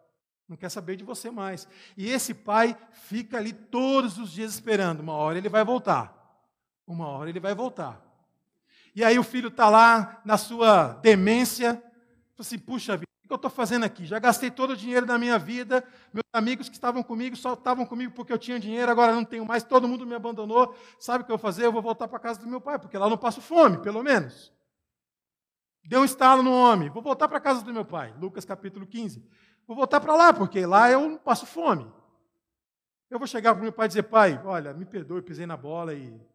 não 0.50 0.56
quer 0.56 0.68
saber 0.68 0.96
de 0.96 1.04
você 1.04 1.30
mais. 1.30 1.68
E 1.96 2.10
esse 2.10 2.34
pai 2.34 2.76
fica 2.90 3.36
ali 3.36 3.52
todos 3.52 4.18
os 4.18 4.32
dias 4.32 4.52
esperando. 4.52 4.98
Uma 4.98 5.12
hora 5.12 5.38
ele 5.38 5.48
vai 5.48 5.64
voltar. 5.64 6.19
Uma 6.90 7.06
hora 7.06 7.30
ele 7.30 7.38
vai 7.38 7.54
voltar. 7.54 8.04
E 8.96 9.04
aí 9.04 9.16
o 9.16 9.22
filho 9.22 9.46
está 9.46 9.70
lá 9.70 10.20
na 10.24 10.36
sua 10.36 10.94
demência, 10.94 11.74
fala 11.74 12.40
assim: 12.40 12.58
puxa 12.58 12.96
vida, 12.96 13.08
o 13.24 13.28
que 13.28 13.32
eu 13.32 13.36
estou 13.36 13.48
fazendo 13.48 13.84
aqui? 13.84 14.04
Já 14.04 14.18
gastei 14.18 14.50
todo 14.50 14.70
o 14.72 14.76
dinheiro 14.76 15.06
da 15.06 15.16
minha 15.16 15.38
vida, 15.38 15.84
meus 16.12 16.24
amigos 16.32 16.68
que 16.68 16.74
estavam 16.74 17.00
comigo 17.00 17.36
só 17.36 17.52
estavam 17.52 17.86
comigo 17.86 18.12
porque 18.12 18.32
eu 18.32 18.38
tinha 18.38 18.58
dinheiro, 18.58 18.90
agora 18.90 19.12
não 19.12 19.24
tenho 19.24 19.46
mais, 19.46 19.62
todo 19.62 19.86
mundo 19.86 20.04
me 20.04 20.16
abandonou. 20.16 20.74
Sabe 20.98 21.22
o 21.22 21.26
que 21.26 21.30
eu 21.30 21.36
vou 21.36 21.40
fazer? 21.40 21.64
Eu 21.64 21.70
vou 21.70 21.80
voltar 21.80 22.08
para 22.08 22.18
casa 22.18 22.40
do 22.40 22.48
meu 22.48 22.60
pai, 22.60 22.76
porque 22.76 22.98
lá 22.98 23.08
não 23.08 23.16
passo 23.16 23.40
fome, 23.40 23.78
pelo 23.78 24.02
menos. 24.02 24.52
Deu 25.84 26.00
um 26.00 26.04
estalo 26.04 26.42
no 26.42 26.52
homem, 26.52 26.90
vou 26.90 27.04
voltar 27.04 27.28
para 27.28 27.38
casa 27.38 27.62
do 27.62 27.72
meu 27.72 27.84
pai. 27.84 28.12
Lucas 28.18 28.44
capítulo 28.44 28.84
15. 28.84 29.24
Vou 29.64 29.76
voltar 29.76 30.00
para 30.00 30.16
lá, 30.16 30.32
porque 30.32 30.66
lá 30.66 30.90
eu 30.90 31.08
não 31.08 31.18
passo 31.18 31.46
fome. 31.46 31.86
Eu 33.08 33.16
vou 33.20 33.28
chegar 33.28 33.54
para 33.54 33.60
o 33.60 33.62
meu 33.62 33.72
pai 33.72 33.86
e 33.86 33.88
dizer, 33.88 34.02
pai, 34.02 34.42
olha, 34.44 34.74
me 34.74 34.84
perdoe, 34.84 35.22
pisei 35.22 35.46
na 35.46 35.56
bola 35.56 35.94
e 35.94 36.28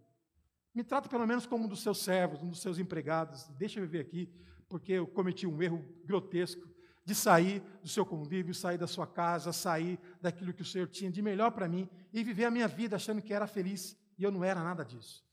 Me 0.76 0.84
trata 0.84 1.08
pelo 1.08 1.26
menos 1.26 1.46
como 1.46 1.64
um 1.64 1.68
dos 1.68 1.82
seus 1.82 2.04
servos, 2.04 2.44
um 2.44 2.50
dos 2.50 2.62
seus 2.62 2.78
empregados. 2.78 3.48
Deixa 3.58 3.80
eu 3.80 3.84
viver 3.84 4.02
aqui, 4.02 4.30
porque 4.68 4.92
eu 4.92 5.08
cometi 5.08 5.48
um 5.48 5.62
erro 5.64 5.84
grotesco 6.04 6.68
de 7.06 7.16
sair 7.16 7.64
do 7.82 7.88
seu 7.88 8.06
convívio, 8.06 8.54
sair 8.54 8.78
da 8.78 8.88
sua 8.88 9.08
casa, 9.08 9.54
sair 9.54 9.98
daquilo 10.20 10.54
que 10.54 10.64
o 10.64 10.66
Senhor 10.66 10.88
tinha 10.88 11.10
de 11.10 11.22
melhor 11.22 11.52
para 11.52 11.68
mim 11.70 11.88
e 12.12 12.24
viver 12.24 12.46
a 12.46 12.52
minha 12.52 12.68
vida 12.68 12.96
achando 12.96 13.22
que 13.22 13.34
era 13.34 13.48
feliz 13.48 13.98
e 14.18 14.24
eu 14.24 14.32
não 14.32 14.44
era 14.44 14.62
nada 14.64 14.84
disso. 14.84 15.24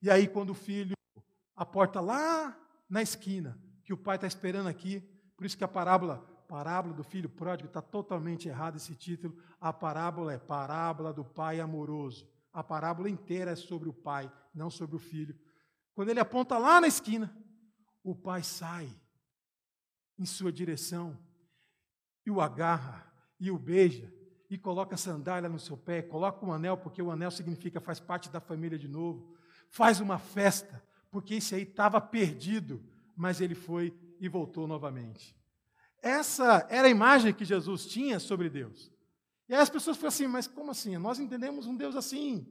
E 0.00 0.10
aí, 0.10 0.26
quando 0.26 0.50
o 0.50 0.54
filho 0.54 0.94
a 1.54 1.66
porta 1.66 2.00
lá 2.00 2.58
na 2.88 3.02
esquina, 3.02 3.58
que 3.84 3.92
o 3.92 3.96
pai 3.96 4.16
está 4.16 4.26
esperando 4.26 4.68
aqui, 4.68 5.00
por 5.36 5.44
isso 5.44 5.56
que 5.56 5.64
a 5.64 5.68
parábola, 5.68 6.18
parábola 6.48 6.94
do 6.94 7.04
filho 7.04 7.28
pródigo, 7.28 7.68
está 7.68 7.82
totalmente 7.82 8.48
errado 8.48 8.76
esse 8.76 8.94
título. 8.94 9.36
A 9.60 9.72
parábola 9.72 10.32
é 10.32 10.38
parábola 10.38 11.12
do 11.12 11.24
pai 11.24 11.60
amoroso. 11.60 12.28
A 12.52 12.62
parábola 12.62 13.08
inteira 13.08 13.52
é 13.52 13.56
sobre 13.56 13.88
o 13.88 13.92
pai, 13.92 14.30
não 14.54 14.70
sobre 14.70 14.96
o 14.96 14.98
filho. 14.98 15.38
Quando 15.94 16.10
ele 16.10 16.20
aponta 16.20 16.58
lá 16.58 16.80
na 16.80 16.86
esquina, 16.86 17.34
o 18.02 18.14
pai 18.14 18.42
sai 18.42 18.90
em 20.18 20.26
sua 20.26 20.52
direção 20.52 21.18
e 22.26 22.30
o 22.30 22.40
agarra 22.40 23.10
e 23.40 23.50
o 23.50 23.58
beija 23.58 24.12
e 24.48 24.58
coloca 24.58 24.94
a 24.94 24.98
sandália 24.98 25.48
no 25.48 25.58
seu 25.58 25.78
pé, 25.78 26.02
coloca 26.02 26.44
um 26.44 26.52
anel, 26.52 26.76
porque 26.76 27.00
o 27.00 27.10
anel 27.10 27.30
significa 27.30 27.80
faz 27.80 27.98
parte 27.98 28.28
da 28.28 28.38
família 28.38 28.78
de 28.78 28.86
novo, 28.86 29.34
faz 29.70 29.98
uma 29.98 30.18
festa, 30.18 30.84
porque 31.10 31.36
esse 31.36 31.54
aí 31.54 31.62
estava 31.62 31.98
perdido, 32.02 32.84
mas 33.16 33.40
ele 33.40 33.54
foi 33.54 33.98
e 34.20 34.28
voltou 34.28 34.66
novamente. 34.66 35.34
Essa 36.02 36.66
era 36.68 36.86
a 36.86 36.90
imagem 36.90 37.32
que 37.32 37.46
Jesus 37.46 37.86
tinha 37.86 38.20
sobre 38.20 38.50
Deus. 38.50 38.91
E 39.48 39.54
aí 39.54 39.60
as 39.60 39.70
pessoas 39.70 39.96
falam 39.96 40.08
assim, 40.08 40.26
mas 40.26 40.46
como 40.46 40.70
assim? 40.70 40.96
Nós 40.98 41.18
entendemos 41.18 41.66
um 41.66 41.76
Deus 41.76 41.96
assim, 41.96 42.46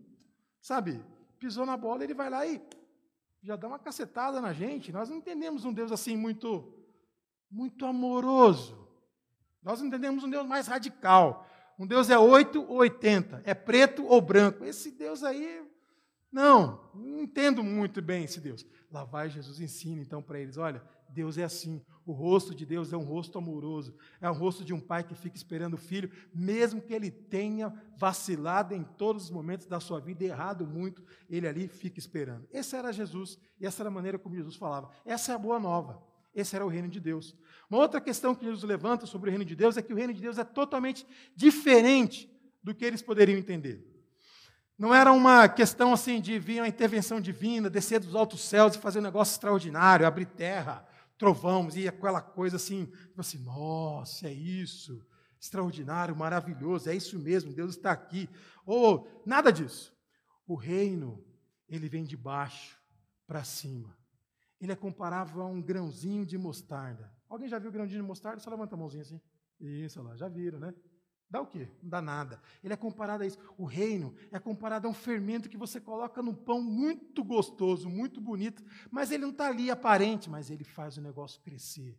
sabe? 0.61 1.03
Pisou 1.39 1.65
na 1.65 1.75
bola, 1.75 2.03
ele 2.03 2.13
vai 2.13 2.29
lá 2.29 2.45
e 2.45 2.61
já 3.41 3.55
dá 3.55 3.67
uma 3.67 3.79
cacetada 3.79 4.39
na 4.39 4.53
gente. 4.53 4.91
Nós 4.91 5.09
não 5.09 5.17
entendemos 5.17 5.65
um 5.65 5.73
Deus 5.73 5.91
assim 5.91 6.15
muito, 6.15 6.73
muito 7.49 7.85
amoroso. 7.85 8.77
Nós 9.63 9.81
entendemos 9.81 10.23
um 10.23 10.29
Deus 10.29 10.45
mais 10.45 10.67
radical. 10.67 11.47
Um 11.77 11.87
Deus 11.87 12.09
é 12.09 12.17
8 12.17 12.61
ou 12.61 12.77
80, 12.77 13.41
é 13.43 13.53
preto 13.53 14.05
ou 14.05 14.21
branco. 14.21 14.63
Esse 14.63 14.91
Deus 14.91 15.23
aí 15.23 15.67
não, 16.31 16.79
não 16.93 17.21
entendo 17.21 17.63
muito 17.63 18.01
bem 18.01 18.23
esse 18.23 18.39
Deus. 18.39 18.65
Lá 18.91 19.03
vai 19.03 19.29
Jesus 19.29 19.59
ensina 19.59 20.01
então 20.01 20.21
para 20.21 20.39
eles: 20.39 20.57
olha, 20.57 20.83
Deus 21.11 21.37
é 21.37 21.43
assim. 21.43 21.81
O 22.05 22.11
rosto 22.11 22.55
de 22.55 22.65
Deus 22.65 22.91
é 22.91 22.97
um 22.97 23.03
rosto 23.03 23.37
amoroso, 23.37 23.95
é 24.19 24.29
o 24.29 24.33
rosto 24.33 24.65
de 24.65 24.73
um 24.73 24.79
pai 24.79 25.03
que 25.03 25.13
fica 25.13 25.35
esperando 25.35 25.75
o 25.75 25.77
filho, 25.77 26.11
mesmo 26.33 26.81
que 26.81 26.93
ele 26.93 27.11
tenha 27.11 27.73
vacilado 27.95 28.73
em 28.73 28.83
todos 28.83 29.25
os 29.25 29.29
momentos 29.29 29.67
da 29.67 29.79
sua 29.79 29.99
vida, 29.99 30.23
errado 30.23 30.65
muito, 30.65 31.03
ele 31.29 31.47
ali 31.47 31.67
fica 31.67 31.99
esperando. 31.99 32.47
Esse 32.51 32.75
era 32.75 32.91
Jesus, 32.91 33.37
e 33.59 33.65
essa 33.65 33.83
era 33.83 33.89
a 33.89 33.93
maneira 33.93 34.17
como 34.17 34.35
Jesus 34.35 34.55
falava. 34.55 34.89
Essa 35.05 35.31
é 35.31 35.35
a 35.35 35.39
boa 35.39 35.59
nova. 35.59 36.01
Esse 36.33 36.55
era 36.55 36.65
o 36.65 36.69
reino 36.69 36.87
de 36.87 36.99
Deus. 36.99 37.35
Uma 37.69 37.79
outra 37.79 38.01
questão 38.01 38.33
que 38.33 38.45
Jesus 38.45 38.63
levanta 38.63 39.05
sobre 39.05 39.29
o 39.29 39.31
reino 39.31 39.45
de 39.45 39.55
Deus 39.55 39.77
é 39.77 39.81
que 39.81 39.93
o 39.93 39.95
reino 39.95 40.13
de 40.13 40.21
Deus 40.21 40.37
é 40.37 40.43
totalmente 40.43 41.05
diferente 41.35 42.29
do 42.63 42.73
que 42.73 42.85
eles 42.85 43.01
poderiam 43.01 43.37
entender. 43.37 43.85
Não 44.77 44.95
era 44.95 45.11
uma 45.11 45.47
questão 45.47 45.93
assim 45.93 46.19
de 46.19 46.39
vir 46.39 46.59
uma 46.59 46.67
intervenção 46.67 47.21
divina, 47.21 47.69
descer 47.69 47.99
dos 47.99 48.15
altos 48.15 48.41
céus 48.41 48.73
e 48.75 48.79
fazer 48.79 48.97
um 48.97 49.03
negócio 49.03 49.33
extraordinário, 49.33 50.07
abrir 50.07 50.25
terra, 50.25 50.87
trovões, 51.21 51.75
e 51.75 51.87
aquela 51.87 52.19
coisa 52.19 52.55
assim, 52.55 52.87
tipo 52.87 53.21
assim, 53.21 53.37
nossa, 53.43 54.27
é 54.27 54.33
isso, 54.33 55.05
extraordinário, 55.39 56.15
maravilhoso, 56.15 56.89
é 56.89 56.95
isso 56.95 57.19
mesmo, 57.19 57.53
Deus 57.53 57.75
está 57.75 57.91
aqui. 57.91 58.27
Ou 58.65 59.07
nada 59.23 59.53
disso. 59.53 59.95
O 60.47 60.55
reino, 60.55 61.23
ele 61.69 61.87
vem 61.87 62.03
de 62.03 62.17
baixo 62.17 62.81
para 63.27 63.43
cima. 63.43 63.95
Ele 64.59 64.71
é 64.71 64.75
comparável 64.75 65.43
a 65.43 65.45
um 65.45 65.61
grãozinho 65.61 66.25
de 66.25 66.39
mostarda. 66.39 67.13
Alguém 67.29 67.47
já 67.47 67.59
viu 67.59 67.71
grãozinho 67.71 68.01
de 68.01 68.07
mostarda? 68.07 68.41
Só 68.41 68.49
levanta 68.49 68.73
a 68.73 68.77
mãozinha 68.79 69.03
assim. 69.03 69.21
Isso 69.59 70.01
lá, 70.01 70.15
já 70.15 70.27
viram, 70.27 70.59
né? 70.59 70.73
Dá 71.31 71.39
o 71.39 71.47
quê? 71.47 71.69
Não 71.81 71.89
dá 71.89 72.01
nada. 72.01 72.41
Ele 72.61 72.73
é 72.73 72.77
comparado 72.77 73.23
a 73.23 73.25
isso. 73.25 73.39
O 73.57 73.63
reino 73.63 74.13
é 74.31 74.37
comparado 74.37 74.85
a 74.85 74.91
um 74.91 74.93
fermento 74.93 75.49
que 75.49 75.55
você 75.55 75.79
coloca 75.79 76.21
no 76.21 76.35
pão 76.35 76.61
muito 76.61 77.23
gostoso, 77.23 77.89
muito 77.89 78.19
bonito, 78.19 78.61
mas 78.91 79.11
ele 79.11 79.23
não 79.23 79.31
está 79.31 79.47
ali 79.47 79.71
aparente, 79.71 80.29
mas 80.29 80.51
ele 80.51 80.65
faz 80.65 80.97
o 80.97 81.01
negócio 81.01 81.41
crescer. 81.41 81.97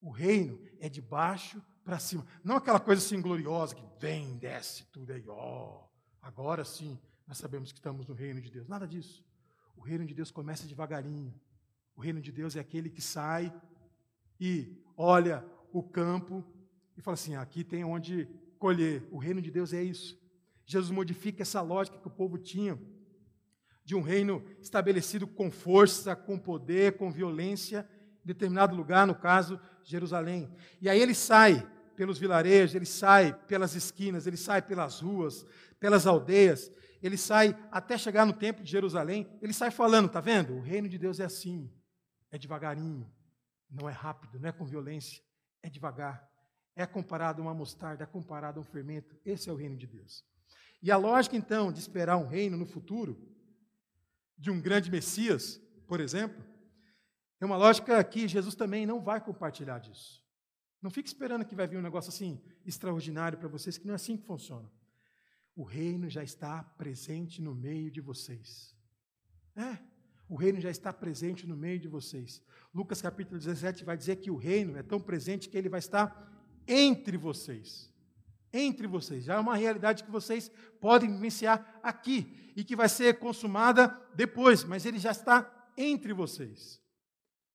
O 0.00 0.10
reino 0.10 0.60
é 0.80 0.88
de 0.88 1.00
baixo 1.00 1.62
para 1.84 2.00
cima. 2.00 2.26
Não 2.42 2.56
aquela 2.56 2.80
coisa 2.80 3.00
assim 3.00 3.22
gloriosa 3.22 3.76
que 3.76 3.86
vem, 4.00 4.36
desce 4.36 4.84
tudo 4.90 5.12
aí, 5.12 5.24
ó. 5.28 5.84
Agora 6.20 6.64
sim, 6.64 6.98
nós 7.28 7.38
sabemos 7.38 7.70
que 7.70 7.78
estamos 7.78 8.08
no 8.08 8.14
reino 8.14 8.40
de 8.40 8.50
Deus. 8.50 8.66
Nada 8.66 8.86
disso. 8.86 9.24
O 9.76 9.80
reino 9.80 10.04
de 10.04 10.12
Deus 10.12 10.32
começa 10.32 10.66
devagarinho. 10.66 11.32
O 11.94 12.00
reino 12.00 12.20
de 12.20 12.32
Deus 12.32 12.56
é 12.56 12.60
aquele 12.60 12.90
que 12.90 13.00
sai 13.00 13.54
e 14.40 14.76
olha 14.96 15.46
o 15.72 15.84
campo 15.84 16.44
e 16.96 17.02
fala 17.02 17.14
assim: 17.14 17.34
aqui 17.34 17.64
tem 17.64 17.84
onde 17.84 18.28
colher. 18.58 19.06
O 19.10 19.18
reino 19.18 19.42
de 19.42 19.50
Deus 19.50 19.72
é 19.72 19.82
isso. 19.82 20.18
Jesus 20.64 20.90
modifica 20.90 21.42
essa 21.42 21.60
lógica 21.60 21.98
que 21.98 22.06
o 22.06 22.10
povo 22.10 22.38
tinha 22.38 22.78
de 23.84 23.94
um 23.94 24.00
reino 24.00 24.42
estabelecido 24.60 25.26
com 25.26 25.50
força, 25.50 26.16
com 26.16 26.38
poder, 26.38 26.96
com 26.96 27.12
violência, 27.12 27.86
em 28.24 28.26
determinado 28.26 28.74
lugar, 28.74 29.06
no 29.06 29.14
caso, 29.14 29.60
Jerusalém. 29.82 30.50
E 30.80 30.88
aí 30.88 30.98
ele 30.98 31.14
sai 31.14 31.68
pelos 31.94 32.18
vilarejos, 32.18 32.74
ele 32.74 32.86
sai 32.86 33.34
pelas 33.46 33.74
esquinas, 33.74 34.26
ele 34.26 34.38
sai 34.38 34.62
pelas 34.62 35.00
ruas, 35.00 35.44
pelas 35.78 36.06
aldeias, 36.06 36.72
ele 37.02 37.18
sai 37.18 37.54
até 37.70 37.98
chegar 37.98 38.24
no 38.24 38.32
templo 38.32 38.64
de 38.64 38.70
Jerusalém, 38.70 39.28
ele 39.42 39.52
sai 39.52 39.70
falando, 39.70 40.08
tá 40.08 40.20
vendo? 40.20 40.54
O 40.54 40.62
reino 40.62 40.88
de 40.88 40.96
Deus 40.96 41.20
é 41.20 41.26
assim, 41.26 41.70
é 42.30 42.38
devagarinho, 42.38 43.06
não 43.70 43.86
é 43.86 43.92
rápido, 43.92 44.40
não 44.40 44.48
é 44.48 44.52
com 44.52 44.64
violência, 44.64 45.22
é 45.62 45.68
devagar 45.68 46.26
é 46.76 46.86
comparado 46.86 47.40
a 47.40 47.44
uma 47.44 47.54
mostarda, 47.54 48.04
é 48.04 48.06
comparado 48.06 48.58
a 48.58 48.62
um 48.62 48.64
fermento. 48.64 49.16
Esse 49.24 49.48
é 49.48 49.52
o 49.52 49.56
reino 49.56 49.76
de 49.76 49.86
Deus. 49.86 50.24
E 50.82 50.90
a 50.90 50.96
lógica, 50.96 51.36
então, 51.36 51.72
de 51.72 51.78
esperar 51.78 52.16
um 52.16 52.26
reino 52.26 52.56
no 52.56 52.66
futuro, 52.66 53.16
de 54.36 54.50
um 54.50 54.60
grande 54.60 54.90
Messias, 54.90 55.60
por 55.86 56.00
exemplo, 56.00 56.44
é 57.40 57.44
uma 57.44 57.56
lógica 57.56 58.02
que 58.04 58.26
Jesus 58.26 58.54
também 58.54 58.84
não 58.84 59.00
vai 59.00 59.20
compartilhar 59.20 59.78
disso. 59.78 60.22
Não 60.82 60.90
fique 60.90 61.08
esperando 61.08 61.44
que 61.44 61.54
vai 61.54 61.66
vir 61.66 61.78
um 61.78 61.82
negócio 61.82 62.10
assim 62.10 62.42
extraordinário 62.66 63.38
para 63.38 63.48
vocês, 63.48 63.78
que 63.78 63.86
não 63.86 63.94
é 63.94 63.96
assim 63.96 64.16
que 64.16 64.26
funciona. 64.26 64.70
O 65.56 65.62
reino 65.62 66.10
já 66.10 66.22
está 66.22 66.62
presente 66.62 67.40
no 67.40 67.54
meio 67.54 67.90
de 67.90 68.00
vocês. 68.00 68.74
É, 69.56 69.78
o 70.28 70.36
reino 70.36 70.60
já 70.60 70.70
está 70.70 70.92
presente 70.92 71.46
no 71.46 71.56
meio 71.56 71.78
de 71.78 71.88
vocês. 71.88 72.42
Lucas 72.74 73.00
capítulo 73.00 73.38
17 73.38 73.84
vai 73.84 73.96
dizer 73.96 74.16
que 74.16 74.30
o 74.30 74.36
reino 74.36 74.76
é 74.76 74.82
tão 74.82 75.00
presente 75.00 75.48
que 75.48 75.56
ele 75.56 75.68
vai 75.68 75.78
estar 75.78 76.33
entre 76.66 77.16
vocês. 77.16 77.92
Entre 78.52 78.86
vocês. 78.86 79.24
Já 79.24 79.34
é 79.34 79.38
uma 79.38 79.56
realidade 79.56 80.04
que 80.04 80.10
vocês 80.10 80.50
podem 80.80 81.10
vivenciar 81.10 81.80
aqui 81.82 82.52
e 82.56 82.62
que 82.62 82.76
vai 82.76 82.88
ser 82.88 83.18
consumada 83.18 83.88
depois, 84.14 84.64
mas 84.64 84.86
ele 84.86 84.98
já 84.98 85.10
está 85.10 85.70
entre 85.76 86.12
vocês. 86.12 86.80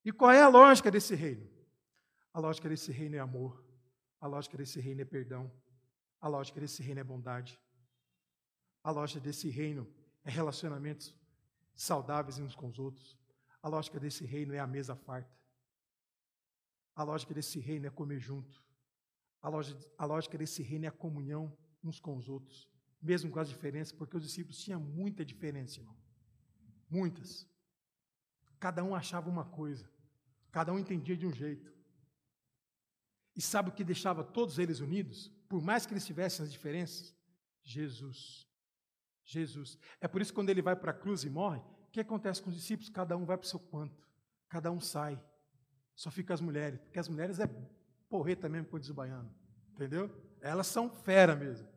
E 0.04 0.12
qual 0.12 0.32
é 0.32 0.42
a 0.42 0.48
lógica 0.48 0.92
desse 0.92 1.16
reino? 1.16 1.48
A 2.34 2.40
lógica 2.40 2.70
desse 2.70 2.92
reino 2.92 3.16
é 3.16 3.20
amor. 3.20 3.64
A 4.20 4.28
lógica 4.28 4.58
desse 4.58 4.80
reino 4.80 5.02
é 5.02 5.06
perdão. 5.06 5.52
A 6.22 6.28
lógica 6.28 6.60
desse 6.60 6.84
reino 6.84 7.00
é 7.00 7.04
bondade. 7.04 7.60
A 8.84 8.92
lógica 8.92 9.20
desse 9.20 9.50
reino 9.50 9.88
é 10.24 10.30
relacionamentos 10.30 11.16
saudáveis 11.76 12.40
uns 12.40 12.56
com 12.56 12.68
os 12.68 12.78
outros. 12.78 13.18
A 13.62 13.68
lógica 13.68 14.00
desse 14.00 14.26
reino 14.26 14.54
é 14.54 14.60
a 14.60 14.68
mesa 14.68 14.96
farta. 14.96 15.38
A 16.96 17.04
lógica 17.04 17.34
desse 17.34 17.60
reino 17.60 17.88
é 17.88 17.90
comer 17.90 18.20
junto. 18.20 18.62
A 19.42 20.06
lógica, 20.06 20.38
desse 20.38 20.62
reino 20.62 20.86
é 20.86 20.90
a 20.90 20.92
comunhão 20.92 21.58
uns 21.84 22.00
com 22.00 22.18
os 22.18 22.28
outros, 22.28 22.70
mesmo 23.02 23.32
com 23.32 23.40
as 23.40 23.48
diferenças, 23.48 23.94
porque 23.94 24.18
os 24.18 24.24
discípulos 24.24 24.60
tinham 24.60 24.82
muita 24.82 25.24
diferença, 25.24 25.80
irmão. 25.80 25.98
Muitas. 26.90 27.48
Cada 28.60 28.84
um 28.84 28.94
achava 28.94 29.30
uma 29.30 29.46
coisa, 29.46 29.90
cada 30.52 30.74
um 30.74 30.80
entendia 30.80 31.16
de 31.16 31.26
um 31.26 31.32
jeito. 31.32 31.74
E 33.36 33.42
sabe 33.42 33.70
o 33.70 33.72
que 33.72 33.84
deixava 33.84 34.24
todos 34.24 34.60
eles 34.60 34.82
unidos? 34.82 35.30
Por 35.48 35.62
mais 35.62 35.86
que 35.86 35.94
eles 35.94 36.06
tivessem 36.06 36.44
as 36.44 36.52
diferenças? 36.52 37.16
Jesus. 37.64 38.46
Jesus. 39.24 39.78
É 40.02 40.08
por 40.08 40.22
isso 40.22 40.32
que 40.32 40.36
quando 40.36 40.50
ele 40.50 40.62
vai 40.62 40.76
para 40.76 40.92
a 40.92 40.94
cruz 40.94 41.24
e 41.24 41.30
morre, 41.30 41.60
o 41.60 41.92
que 41.92 42.02
acontece 42.02 42.42
com 42.42 42.50
os 42.50 42.56
discípulos? 42.56 42.90
Cada 42.90 43.16
um 43.16 43.26
vai 43.26 43.38
para 43.38 43.46
o 43.46 43.50
seu 43.50 43.60
canto, 43.60 44.06
cada 44.50 44.70
um 44.70 44.82
sai. 44.82 45.22
Só 45.96 46.12
fica 46.12 46.34
as 46.34 46.42
mulheres, 46.42 46.80
porque 46.82 47.00
as 47.00 47.08
mulheres 47.08 47.40
é 47.40 47.48
porreta 48.10 48.50
mesmo, 48.50 48.68
como 48.68 48.80
diz 48.80 48.90
o 48.90 48.94
baiano. 48.94 49.34
Entendeu? 49.74 50.10
Elas 50.42 50.68
são 50.68 50.90
fera 50.90 51.36
mesmo. 51.36 51.68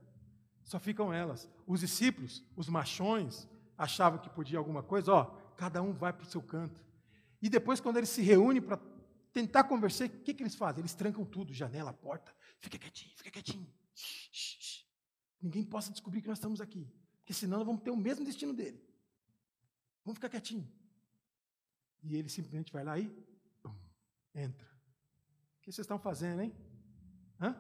Só 0.65 0.79
ficam 0.81 1.13
elas. 1.13 1.49
Os 1.67 1.81
discípulos, 1.81 2.43
os 2.57 2.69
machões, 2.69 3.49
achavam 3.77 4.19
que 4.19 4.31
podia 4.31 4.59
alguma 4.59 4.83
coisa, 4.83 5.13
ó, 5.13 5.25
cada 5.57 5.83
um 5.83 5.93
vai 5.93 6.13
para 6.13 6.25
o 6.25 6.31
seu 6.31 6.43
canto. 6.43 6.83
E 7.41 7.49
depois, 7.49 7.81
quando 7.81 7.97
eles 7.97 8.09
se 8.09 8.23
reúnem 8.23 8.63
para 8.63 8.81
tentar 9.33 9.65
conversar, 9.65 10.07
o 10.07 10.11
que, 10.11 10.33
que 10.33 10.43
eles 10.43 10.55
fazem? 10.55 10.81
Eles 10.81 10.95
trancam 10.95 11.25
tudo, 11.25 11.53
janela, 11.53 11.93
porta. 11.93 12.33
Fica 12.61 12.79
quietinho, 12.79 13.13
fica 13.17 13.31
quietinho. 13.31 13.67
Shh. 13.95 14.85
Ninguém 15.41 15.65
possa 15.65 15.91
descobrir 15.91 16.23
que 16.23 16.29
nós 16.29 16.39
estamos 16.39 16.61
aqui. 16.61 16.89
Porque 17.19 17.35
senão 17.35 17.59
nós 17.59 17.67
vamos 17.67 17.83
ter 17.83 17.91
o 17.91 17.97
mesmo 17.97 18.25
destino 18.25 18.55
dele. 18.55 18.81
Vamos 20.05 20.17
ficar 20.19 20.29
quietinho. 20.29 20.71
E 22.03 22.17
ele 22.17 22.29
simplesmente 22.29 22.73
vai 22.73 22.85
lá 22.85 22.99
e 22.99 23.09
pum, 23.63 23.75
entra. 24.35 24.72
O 25.63 25.65
que 25.65 25.71
vocês 25.73 25.85
estão 25.85 25.97
fazendo, 25.97 26.43
hein? 26.43 26.53
Hã? 27.41 27.57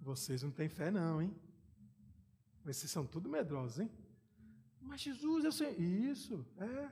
Vocês 0.00 0.42
não 0.42 0.50
têm 0.50 0.70
fé, 0.70 0.90
não, 0.90 1.20
hein? 1.20 1.38
Vocês 2.64 2.90
são 2.90 3.06
tudo 3.06 3.28
medrosos, 3.28 3.80
hein? 3.80 3.90
Mas 4.80 5.02
Jesus, 5.02 5.44
eu 5.44 5.52
sei. 5.52 5.72
Isso, 5.76 6.46
é. 6.56 6.90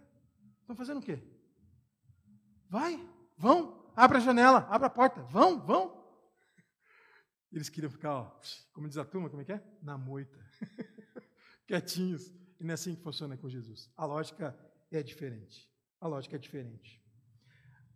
Estão 0.60 0.76
fazendo 0.76 0.98
o 0.98 1.02
quê? 1.02 1.18
Vai, 2.68 3.02
vão, 3.38 3.90
abre 3.96 4.18
a 4.18 4.20
janela, 4.20 4.68
abre 4.68 4.86
a 4.86 4.90
porta, 4.90 5.22
vão, 5.22 5.58
vão. 5.58 6.06
Eles 7.50 7.70
queriam 7.70 7.90
ficar, 7.90 8.14
ó, 8.14 8.40
como 8.74 8.88
diz 8.88 8.98
a 8.98 9.06
turma, 9.06 9.30
como 9.30 9.40
é 9.40 9.46
que 9.46 9.52
é? 9.52 9.64
Na 9.80 9.96
moita. 9.96 10.38
Quietinhos. 11.66 12.28
E 12.60 12.64
não 12.64 12.72
é 12.72 12.74
assim 12.74 12.94
que 12.94 13.02
funciona 13.02 13.34
com 13.38 13.48
Jesus. 13.48 13.90
A 13.96 14.04
lógica 14.04 14.54
é 14.90 15.02
diferente. 15.02 15.72
A 15.98 16.06
lógica 16.06 16.36
é 16.36 16.38
diferente. 16.38 17.01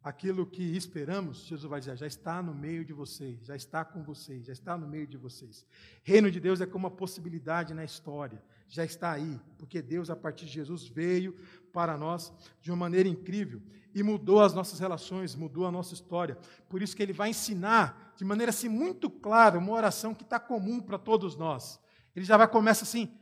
Aquilo 0.06 0.46
que 0.46 0.62
esperamos, 0.62 1.38
Jesus 1.38 1.68
vai 1.68 1.80
dizer, 1.80 1.96
já 1.96 2.06
está 2.06 2.40
no 2.40 2.54
meio 2.54 2.84
de 2.84 2.92
vocês, 2.92 3.44
já 3.44 3.56
está 3.56 3.84
com 3.84 4.04
vocês, 4.04 4.46
já 4.46 4.52
está 4.52 4.78
no 4.78 4.86
meio 4.86 5.04
de 5.04 5.16
vocês. 5.16 5.66
Reino 6.04 6.30
de 6.30 6.38
Deus 6.38 6.60
é 6.60 6.64
como 6.64 6.86
uma 6.86 6.96
possibilidade 6.96 7.74
na 7.74 7.82
história, 7.82 8.40
já 8.68 8.84
está 8.84 9.10
aí, 9.10 9.40
porque 9.58 9.82
Deus, 9.82 10.08
a 10.08 10.14
partir 10.14 10.46
de 10.46 10.52
Jesus, 10.52 10.86
veio 10.86 11.34
para 11.72 11.98
nós 11.98 12.32
de 12.62 12.70
uma 12.70 12.76
maneira 12.76 13.08
incrível 13.08 13.60
e 13.92 14.00
mudou 14.00 14.40
as 14.40 14.54
nossas 14.54 14.78
relações, 14.78 15.34
mudou 15.34 15.66
a 15.66 15.72
nossa 15.72 15.92
história. 15.92 16.38
Por 16.68 16.80
isso 16.82 16.94
que 16.94 17.02
ele 17.02 17.12
vai 17.12 17.30
ensinar 17.30 18.14
de 18.16 18.24
maneira 18.24 18.50
assim 18.50 18.68
muito 18.68 19.10
clara 19.10 19.58
uma 19.58 19.72
oração 19.72 20.14
que 20.14 20.22
está 20.22 20.38
comum 20.38 20.80
para 20.80 20.98
todos 20.98 21.34
nós. 21.34 21.80
Ele 22.14 22.24
já 22.24 22.36
vai 22.36 22.46
começar 22.46 22.84
assim: 22.84 23.12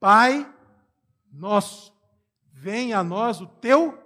Pai 0.00 0.50
nosso, 1.30 1.92
venha 2.50 3.00
a 3.00 3.04
nós 3.04 3.42
o 3.42 3.46
teu 3.46 4.02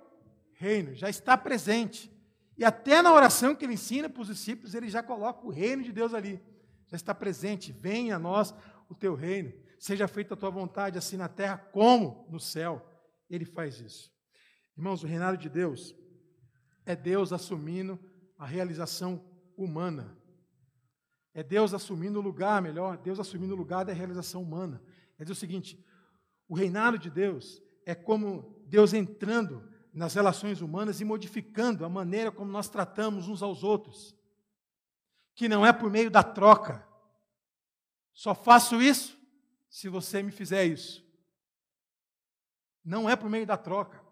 reino, 0.54 0.96
já 0.96 1.08
está 1.08 1.36
presente. 1.38 2.12
E 2.56 2.64
até 2.64 3.02
na 3.02 3.12
oração 3.12 3.54
que 3.54 3.64
ele 3.64 3.74
ensina 3.74 4.08
para 4.08 4.22
os 4.22 4.28
discípulos, 4.28 4.74
ele 4.74 4.88
já 4.88 5.02
coloca 5.02 5.44
o 5.44 5.50
reino 5.50 5.82
de 5.82 5.92
Deus 5.92 6.14
ali. 6.14 6.40
Já 6.86 6.96
está 6.96 7.14
presente. 7.14 7.72
Venha 7.72 8.16
a 8.16 8.18
nós 8.18 8.54
o 8.88 8.94
teu 8.94 9.14
reino. 9.14 9.52
Seja 9.78 10.06
feita 10.06 10.34
a 10.34 10.36
tua 10.36 10.50
vontade, 10.50 10.96
assim 10.96 11.16
na 11.16 11.28
terra 11.28 11.58
como 11.58 12.26
no 12.30 12.38
céu. 12.38 12.86
Ele 13.28 13.44
faz 13.44 13.80
isso. 13.80 14.12
Irmãos, 14.76 15.02
o 15.02 15.06
reinado 15.06 15.36
de 15.36 15.48
Deus 15.48 15.94
é 16.86 16.94
Deus 16.94 17.32
assumindo 17.32 17.98
a 18.38 18.46
realização 18.46 19.24
humana. 19.56 20.16
É 21.32 21.42
Deus 21.42 21.74
assumindo 21.74 22.18
o 22.20 22.22
lugar, 22.22 22.62
melhor, 22.62 22.96
Deus 22.96 23.18
assumindo 23.18 23.54
o 23.54 23.56
lugar 23.56 23.84
da 23.84 23.92
realização 23.92 24.42
humana. 24.42 24.82
É 25.18 25.24
dizer 25.24 25.32
o 25.32 25.36
seguinte: 25.36 25.84
o 26.48 26.54
reinado 26.54 26.98
de 26.98 27.10
Deus 27.10 27.60
é 27.84 27.94
como 27.94 28.62
Deus 28.66 28.92
entrando 28.92 29.68
nas 29.94 30.12
relações 30.14 30.60
humanas 30.60 31.00
e 31.00 31.04
modificando 31.04 31.84
a 31.84 31.88
maneira 31.88 32.32
como 32.32 32.50
nós 32.50 32.68
tratamos 32.68 33.28
uns 33.28 33.42
aos 33.42 33.62
outros. 33.62 34.14
Que 35.34 35.48
não 35.48 35.64
é 35.64 35.72
por 35.72 35.88
meio 35.88 36.10
da 36.10 36.22
troca. 36.22 36.84
Só 38.12 38.34
faço 38.34 38.82
isso 38.82 39.16
se 39.70 39.88
você 39.88 40.22
me 40.22 40.32
fizer 40.32 40.64
isso. 40.64 41.04
Não 42.84 43.08
é 43.08 43.14
por 43.14 43.30
meio 43.30 43.46
da 43.46 43.56
troca. 43.56 44.02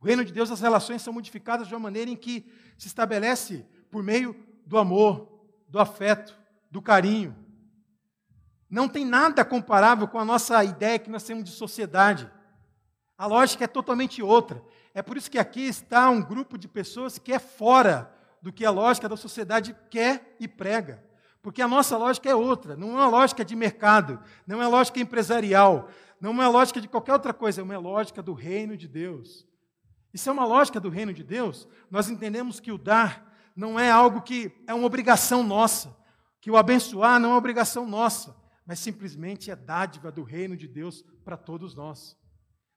O 0.00 0.06
reino 0.06 0.24
de 0.24 0.32
Deus, 0.32 0.50
as 0.50 0.60
relações 0.60 1.02
são 1.02 1.12
modificadas 1.12 1.66
de 1.66 1.74
uma 1.74 1.80
maneira 1.80 2.10
em 2.10 2.16
que 2.16 2.52
se 2.78 2.86
estabelece 2.86 3.66
por 3.90 4.02
meio 4.02 4.34
do 4.64 4.78
amor, 4.78 5.46
do 5.68 5.80
afeto, 5.80 6.38
do 6.70 6.80
carinho. 6.80 7.36
Não 8.70 8.88
tem 8.88 9.04
nada 9.04 9.44
comparável 9.44 10.06
com 10.06 10.18
a 10.18 10.24
nossa 10.24 10.62
ideia 10.64 10.98
que 10.98 11.10
nós 11.10 11.24
temos 11.24 11.44
de 11.44 11.50
sociedade. 11.50 12.30
A 13.16 13.26
lógica 13.26 13.64
é 13.64 13.68
totalmente 13.68 14.22
outra. 14.22 14.62
É 14.94 15.02
por 15.02 15.16
isso 15.16 15.30
que 15.30 15.38
aqui 15.38 15.62
está 15.62 16.08
um 16.08 16.22
grupo 16.22 16.56
de 16.56 16.68
pessoas 16.68 17.18
que 17.18 17.32
é 17.32 17.38
fora 17.40 18.14
do 18.40 18.52
que 18.52 18.64
a 18.64 18.70
lógica 18.70 19.08
da 19.08 19.16
sociedade 19.16 19.74
quer 19.90 20.36
e 20.38 20.46
prega. 20.46 21.04
Porque 21.42 21.60
a 21.60 21.68
nossa 21.68 21.98
lógica 21.98 22.30
é 22.30 22.34
outra, 22.34 22.76
não 22.76 22.90
é 22.90 22.92
uma 22.92 23.08
lógica 23.08 23.44
de 23.44 23.56
mercado, 23.56 24.20
não 24.46 24.62
é 24.62 24.66
uma 24.66 24.76
lógica 24.76 25.00
empresarial, 25.00 25.88
não 26.20 26.30
é 26.30 26.32
uma 26.32 26.48
lógica 26.48 26.80
de 26.80 26.88
qualquer 26.88 27.12
outra 27.12 27.34
coisa, 27.34 27.60
é 27.60 27.64
uma 27.64 27.76
lógica 27.76 28.22
do 28.22 28.32
reino 28.32 28.76
de 28.76 28.86
Deus. 28.86 29.46
Se 30.14 30.28
é 30.28 30.32
uma 30.32 30.46
lógica 30.46 30.78
do 30.78 30.88
reino 30.88 31.12
de 31.12 31.24
Deus, 31.24 31.66
nós 31.90 32.08
entendemos 32.08 32.60
que 32.60 32.70
o 32.70 32.78
dar 32.78 33.34
não 33.56 33.78
é 33.78 33.90
algo 33.90 34.22
que 34.22 34.52
é 34.66 34.72
uma 34.72 34.86
obrigação 34.86 35.42
nossa, 35.42 35.94
que 36.40 36.50
o 36.50 36.56
abençoar 36.56 37.18
não 37.18 37.30
é 37.30 37.32
uma 37.32 37.38
obrigação 37.38 37.86
nossa, 37.86 38.36
mas 38.64 38.78
simplesmente 38.78 39.50
é 39.50 39.56
dádiva 39.56 40.12
do 40.12 40.22
reino 40.22 40.56
de 40.56 40.68
Deus 40.68 41.02
para 41.24 41.36
todos 41.36 41.74
nós. 41.74 42.16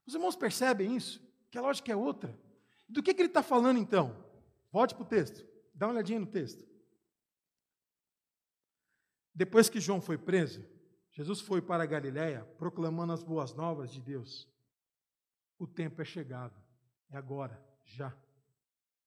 Os 0.05 0.13
irmãos 0.15 0.35
percebem 0.35 0.95
isso? 0.95 1.26
Que 1.49 1.57
a 1.57 1.61
lógica 1.61 1.91
é 1.91 1.95
outra. 1.95 2.37
Do 2.87 3.03
que, 3.03 3.13
que 3.13 3.21
ele 3.21 3.29
está 3.29 3.43
falando 3.43 3.79
então? 3.79 4.15
Volte 4.71 4.95
para 4.95 5.03
o 5.03 5.07
texto, 5.07 5.45
dá 5.73 5.87
uma 5.87 5.93
olhadinha 5.93 6.19
no 6.19 6.25
texto. 6.25 6.65
Depois 9.33 9.69
que 9.69 9.79
João 9.79 10.01
foi 10.01 10.17
preso, 10.17 10.65
Jesus 11.11 11.41
foi 11.41 11.61
para 11.61 11.83
a 11.83 11.87
Galiléia 11.87 12.43
proclamando 12.57 13.13
as 13.13 13.23
boas 13.23 13.53
novas 13.53 13.91
de 13.91 14.01
Deus. 14.01 14.47
O 15.57 15.65
tempo 15.65 16.01
é 16.01 16.05
chegado, 16.05 16.59
é 17.09 17.17
agora, 17.17 17.63
já. 17.83 18.15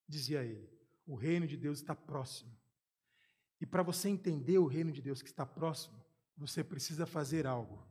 Dizia 0.07 0.43
ele: 0.43 0.69
o 1.05 1.15
reino 1.15 1.47
de 1.47 1.57
Deus 1.57 1.79
está 1.79 1.95
próximo. 1.95 2.51
E 3.59 3.65
para 3.65 3.83
você 3.83 4.09
entender 4.09 4.57
o 4.57 4.65
reino 4.65 4.91
de 4.91 5.01
Deus 5.01 5.21
que 5.21 5.29
está 5.29 5.45
próximo, 5.45 6.03
você 6.35 6.63
precisa 6.63 7.05
fazer 7.05 7.45
algo. 7.45 7.85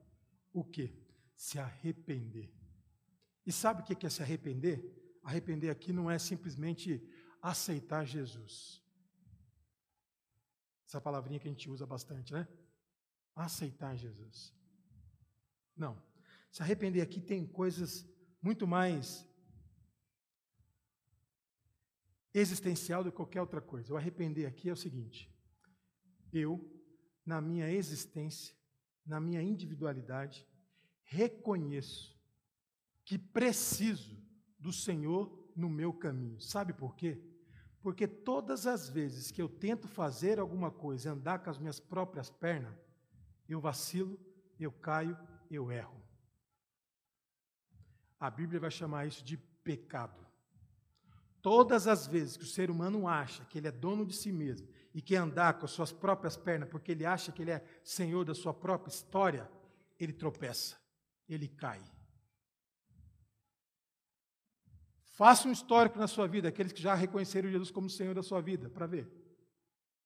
O 0.53 0.65
que? 0.65 0.93
Se 1.37 1.59
arrepender. 1.59 2.53
E 3.47 3.53
sabe 3.53 3.83
o 3.83 3.85
que 3.85 4.07
é 4.07 4.11
se 4.11 4.23
arrepender? 4.23 4.79
Arrepender 5.23 5.71
aqui 5.71 5.93
não 5.93 6.11
é 6.11 6.19
simplesmente 6.19 7.03
aceitar 7.43 8.05
Jesus. 8.05 8.83
Essa 10.87 11.01
palavrinha 11.01 11.39
que 11.39 11.49
a 11.49 11.51
gente 11.51 11.71
usa 11.71 11.87
bastante, 11.87 12.33
né? 12.33 12.47
Aceitar 13.35 13.97
Jesus. 13.97 14.55
Não. 15.77 16.03
Se 16.51 16.63
arrepender 16.63 17.01
aqui 17.01 17.21
tem 17.21 17.47
coisas 17.47 18.07
muito 18.43 18.67
mais 18.67 19.27
existencial 22.35 23.03
do 23.03 23.11
que 23.11 23.17
qualquer 23.17 23.41
outra 23.41 23.61
coisa. 23.61 23.93
O 23.93 23.97
arrepender 23.97 24.47
aqui 24.47 24.69
é 24.69 24.73
o 24.73 24.77
seguinte: 24.77 25.33
eu, 26.33 26.71
na 27.25 27.41
minha 27.41 27.71
existência, 27.71 28.55
na 29.05 29.21
minha 29.21 29.43
individualidade, 29.43 30.47
reconheço 31.05 32.20
que 33.11 33.19
preciso 33.19 34.17
do 34.57 34.73
Senhor 34.73 35.51
no 35.57 35.69
meu 35.69 35.93
caminho. 35.93 36.41
Sabe 36.41 36.73
por 36.73 36.95
quê? 36.95 37.21
Porque 37.83 38.07
todas 38.07 38.69
as 38.69 38.89
vezes 38.89 39.33
que 39.33 39.43
eu 39.43 39.49
tento 39.49 39.89
fazer 39.89 40.39
alguma 40.39 40.71
coisa, 40.71 41.11
andar 41.11 41.41
com 41.41 41.51
as 41.51 41.59
minhas 41.59 41.81
próprias 41.81 42.31
pernas, 42.31 42.73
eu 43.49 43.61
vacilo, 43.61 44.17
eu 44.61 44.71
caio, 44.71 45.19
eu 45.51 45.73
erro. 45.73 46.01
A 48.21 48.31
Bíblia 48.31 48.61
vai 48.61 48.71
chamar 48.71 49.09
isso 49.09 49.25
de 49.25 49.37
pecado. 49.37 50.25
Todas 51.43 51.89
as 51.89 52.07
vezes 52.07 52.37
que 52.37 52.45
o 52.45 52.47
ser 52.47 52.71
humano 52.71 53.09
acha 53.09 53.45
que 53.47 53.59
ele 53.59 53.67
é 53.67 53.73
dono 53.73 54.07
de 54.07 54.15
si 54.15 54.31
mesmo 54.31 54.69
e 54.95 55.03
quer 55.03 55.17
andar 55.17 55.59
com 55.59 55.65
as 55.65 55.73
suas 55.73 55.91
próprias 55.91 56.37
pernas 56.37 56.69
porque 56.69 56.93
ele 56.93 57.05
acha 57.05 57.33
que 57.33 57.43
ele 57.43 57.51
é 57.51 57.65
senhor 57.83 58.25
da 58.25 58.37
sua 58.37 58.55
própria 58.55 58.93
história, 58.93 59.51
ele 59.99 60.13
tropeça, 60.13 60.77
ele 61.29 61.49
cai. 61.49 61.83
Faça 65.21 65.47
um 65.47 65.53
histórico 65.53 65.99
na 65.99 66.07
sua 66.07 66.27
vida, 66.27 66.49
aqueles 66.49 66.73
que 66.73 66.81
já 66.81 66.95
reconheceram 66.95 67.51
Jesus 67.51 67.71
como 67.71 67.91
Senhor 67.91 68.15
da 68.15 68.23
sua 68.23 68.41
vida, 68.41 68.71
para 68.71 68.87
ver. 68.87 69.07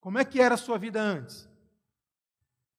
Como 0.01 0.19
é 0.19 0.25
que 0.25 0.41
era 0.41 0.57
a 0.57 0.59
sua 0.59 0.77
vida 0.77 1.01
antes? 1.01 1.49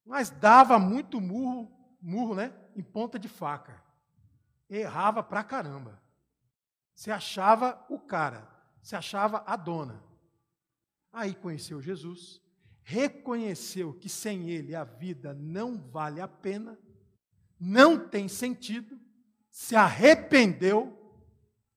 Mas 0.03 0.31
dava 0.31 0.77
muito 0.77 1.21
murro, 1.21 1.71
murro, 2.01 2.35
né? 2.35 2.53
Em 2.75 2.83
ponta 2.83 3.17
de 3.17 3.29
faca. 3.29 3.81
Errava 4.69 5.23
pra 5.23 5.45
caramba. 5.45 6.03
Você 6.93 7.09
achava 7.09 7.81
o 7.87 7.97
cara, 7.97 8.45
você 8.81 8.97
achava 8.97 9.41
a 9.47 9.55
dona. 9.55 10.03
Aí 11.13 11.33
conheceu 11.35 11.81
Jesus, 11.81 12.41
reconheceu 12.83 13.93
que 13.93 14.09
sem 14.09 14.49
ele 14.49 14.75
a 14.75 14.83
vida 14.83 15.33
não 15.33 15.77
vale 15.77 16.19
a 16.19 16.27
pena, 16.27 16.77
não 17.57 18.09
tem 18.09 18.27
sentido, 18.27 18.99
se 19.49 19.73
arrependeu 19.73 21.04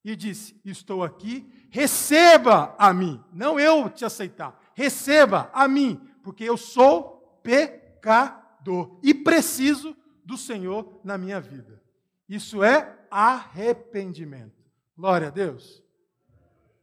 e 0.04 0.14
disse: 0.16 0.61
Estou 0.64 1.02
aqui, 1.02 1.68
receba 1.70 2.74
a 2.78 2.92
mim, 2.92 3.22
não 3.32 3.58
eu 3.58 3.90
te 3.90 4.04
aceitar, 4.04 4.58
receba 4.74 5.50
a 5.52 5.66
mim, 5.68 5.96
porque 6.22 6.44
eu 6.44 6.56
sou 6.56 7.40
pecador 7.42 8.98
e 9.02 9.14
preciso 9.14 9.96
do 10.24 10.37
Senhor 10.37 11.00
na 11.04 11.16
minha 11.16 11.40
vida. 11.40 11.82
Isso 12.28 12.62
é 12.62 13.06
arrependimento. 13.11 14.62
Glória 14.96 15.28
a 15.28 15.30
Deus. 15.30 15.82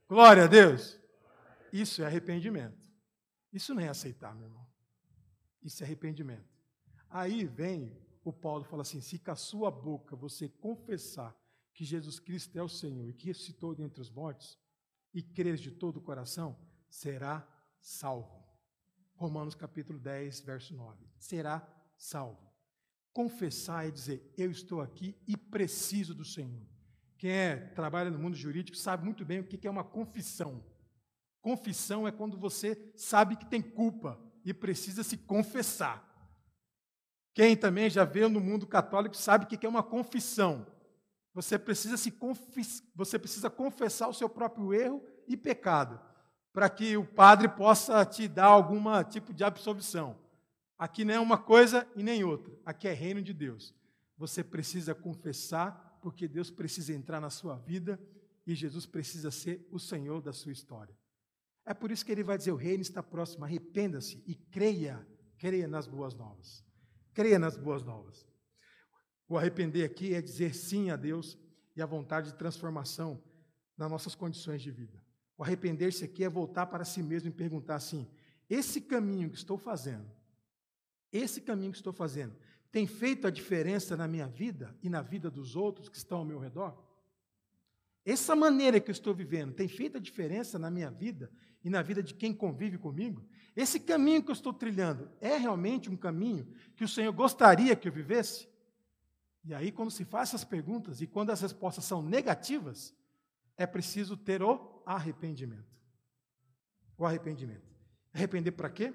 Glória 0.07 0.45
a 0.45 0.47
Deus. 0.47 0.99
Isso 1.71 2.01
é 2.01 2.05
arrependimento. 2.05 2.89
Isso 3.51 3.73
não 3.73 3.81
é 3.81 3.87
aceitar, 3.87 4.33
meu 4.35 4.47
irmão. 4.47 4.65
Isso 5.61 5.83
é 5.83 5.85
arrependimento. 5.85 6.49
Aí 7.09 7.45
vem 7.45 7.95
o 8.23 8.33
Paulo 8.33 8.63
fala 8.63 8.81
assim: 8.81 8.99
se 8.99 9.19
com 9.19 9.31
a 9.31 9.35
sua 9.35 9.69
boca 9.69 10.15
você 10.15 10.49
confessar 10.49 11.35
que 11.75 11.83
Jesus 11.83 12.19
Cristo 12.19 12.57
é 12.57 12.63
o 12.63 12.69
Senhor 12.69 13.09
e 13.09 13.13
que 13.13 13.27
ressuscitou 13.27 13.75
dentre 13.75 14.01
os 14.01 14.09
mortos, 14.09 14.57
e 15.13 15.21
creres 15.21 15.59
de 15.59 15.71
todo 15.71 15.97
o 15.97 16.01
coração, 16.01 16.57
será 16.89 17.47
salvo. 17.79 18.43
Romanos 19.15 19.55
capítulo 19.55 19.99
10, 19.99 20.41
verso 20.41 20.73
9. 20.73 21.05
Será 21.17 21.67
salvo. 21.97 22.51
Confessar 23.13 23.87
é 23.87 23.91
dizer, 23.91 24.33
eu 24.37 24.49
estou 24.49 24.81
aqui 24.81 25.17
e 25.27 25.37
preciso 25.37 26.13
do 26.13 26.25
Senhor. 26.25 26.65
Quem 27.17 27.31
é, 27.31 27.55
trabalha 27.55 28.09
no 28.09 28.19
mundo 28.19 28.35
jurídico 28.35 28.77
sabe 28.77 29.05
muito 29.05 29.23
bem 29.23 29.39
o 29.39 29.45
que 29.45 29.67
é 29.67 29.71
uma 29.71 29.83
confissão. 29.83 30.63
Confissão 31.41 32.07
é 32.07 32.11
quando 32.11 32.37
você 32.37 32.91
sabe 32.95 33.35
que 33.35 33.45
tem 33.45 33.61
culpa 33.61 34.19
e 34.43 34.53
precisa 34.53 35.03
se 35.03 35.17
confessar. 35.17 36.03
Quem 37.33 37.55
também 37.55 37.89
já 37.89 38.03
veio 38.05 38.29
no 38.29 38.39
mundo 38.39 38.65
católico 38.65 39.15
sabe 39.15 39.45
o 39.45 39.47
que 39.47 39.65
é 39.65 39.69
uma 39.69 39.83
confissão. 39.83 40.74
Você 41.35 41.59
precisa 41.59 41.97
se 41.97 42.17
você 42.95 43.19
precisa 43.19 43.49
confessar 43.49 44.07
o 44.07 44.13
seu 44.13 44.29
próprio 44.29 44.73
erro 44.73 45.03
e 45.27 45.35
pecado, 45.35 45.99
para 46.53 46.69
que 46.69 46.95
o 46.95 47.05
padre 47.05 47.49
possa 47.49 48.05
te 48.05 48.25
dar 48.25 48.45
algum 48.45 48.81
tipo 49.03 49.33
de 49.33 49.43
absolvição. 49.43 50.17
Aqui 50.79 51.03
não 51.03 51.13
é 51.13 51.19
uma 51.19 51.37
coisa 51.37 51.85
e 51.93 52.01
nem 52.01 52.23
outra. 52.23 52.57
Aqui 52.65 52.87
é 52.87 52.93
reino 52.93 53.21
de 53.21 53.33
Deus. 53.33 53.75
Você 54.17 54.45
precisa 54.45 54.95
confessar, 54.95 55.99
porque 56.01 56.25
Deus 56.25 56.49
precisa 56.49 56.93
entrar 56.93 57.19
na 57.19 57.29
sua 57.29 57.57
vida 57.57 57.99
e 58.47 58.55
Jesus 58.55 58.85
precisa 58.85 59.29
ser 59.29 59.67
o 59.69 59.77
Senhor 59.77 60.21
da 60.21 60.31
sua 60.31 60.53
história. 60.53 60.95
É 61.65 61.73
por 61.73 61.91
isso 61.91 62.05
que 62.05 62.13
ele 62.13 62.23
vai 62.23 62.37
dizer: 62.37 62.53
o 62.53 62.57
reino 62.57 62.81
está 62.81 63.03
próximo, 63.03 63.43
arrependa-se 63.43 64.23
e 64.25 64.35
creia, 64.35 65.05
creia 65.37 65.67
nas 65.67 65.85
boas 65.85 66.13
novas. 66.13 66.63
Creia 67.13 67.37
nas 67.37 67.57
boas 67.57 67.83
novas. 67.83 68.25
O 69.27 69.37
arrepender 69.37 69.83
aqui 69.83 70.13
é 70.13 70.21
dizer 70.21 70.53
sim 70.53 70.89
a 70.89 70.95
Deus 70.95 71.37
e 71.75 71.81
a 71.81 71.85
vontade 71.85 72.31
de 72.31 72.37
transformação 72.37 73.21
nas 73.77 73.89
nossas 73.89 74.15
condições 74.15 74.61
de 74.61 74.71
vida. 74.71 75.03
O 75.37 75.43
arrepender-se 75.43 76.05
aqui 76.05 76.23
é 76.23 76.29
voltar 76.29 76.67
para 76.67 76.85
si 76.85 77.03
mesmo 77.03 77.29
e 77.29 77.33
perguntar 77.33 77.75
assim: 77.75 78.07
esse 78.49 78.79
caminho 78.79 79.29
que 79.29 79.37
estou 79.37 79.57
fazendo, 79.57 80.09
esse 81.11 81.41
caminho 81.41 81.71
que 81.71 81.77
estou 81.77 81.93
fazendo, 81.93 82.35
tem 82.71 82.85
feito 82.85 83.25
a 83.25 83.31
diferença 83.31 83.97
na 83.97 84.07
minha 84.07 84.27
vida 84.27 84.75
e 84.81 84.89
na 84.89 85.01
vida 85.01 85.29
dos 85.29 85.55
outros 85.55 85.89
que 85.89 85.97
estão 85.97 86.19
ao 86.19 86.25
meu 86.25 86.39
redor? 86.39 86.83
Essa 88.05 88.35
maneira 88.35 88.79
que 88.79 88.91
eu 88.91 88.93
estou 88.93 89.15
vivendo 89.15 89.53
tem 89.53 89.67
feito 89.67 89.97
a 89.97 89.99
diferença 89.99 90.59
na 90.59 90.69
minha 90.69 90.91
vida 90.91 91.31
e 91.63 91.69
na 91.69 91.81
vida 91.81 92.03
de 92.03 92.13
quem 92.13 92.33
convive 92.33 92.77
comigo? 92.77 93.25
Esse 93.55 93.79
caminho 93.79 94.21
que 94.21 94.29
eu 94.29 94.33
estou 94.33 94.53
trilhando 94.53 95.09
é 95.19 95.37
realmente 95.37 95.89
um 95.89 95.97
caminho 95.97 96.47
que 96.75 96.83
o 96.83 96.87
Senhor 96.87 97.11
gostaria 97.11 97.75
que 97.75 97.87
eu 97.87 97.91
vivesse? 97.91 98.47
E 99.45 99.53
aí, 99.53 99.71
quando 99.71 99.91
se 99.91 100.03
faz 100.03 100.29
essas 100.29 100.43
perguntas 100.43 101.01
e 101.01 101.07
quando 101.07 101.29
as 101.29 101.39
respostas 101.39 101.85
são 101.85 102.01
negativas, 102.01 102.95
é 103.55 103.67
preciso 103.67 104.17
ter 104.17 104.41
o 104.41 104.81
arrependimento. 104.85 105.79
O 106.97 107.05
arrependimento. 107.05 107.75
Arrepender 108.11 108.51
para 108.51 108.69
quê? 108.71 108.91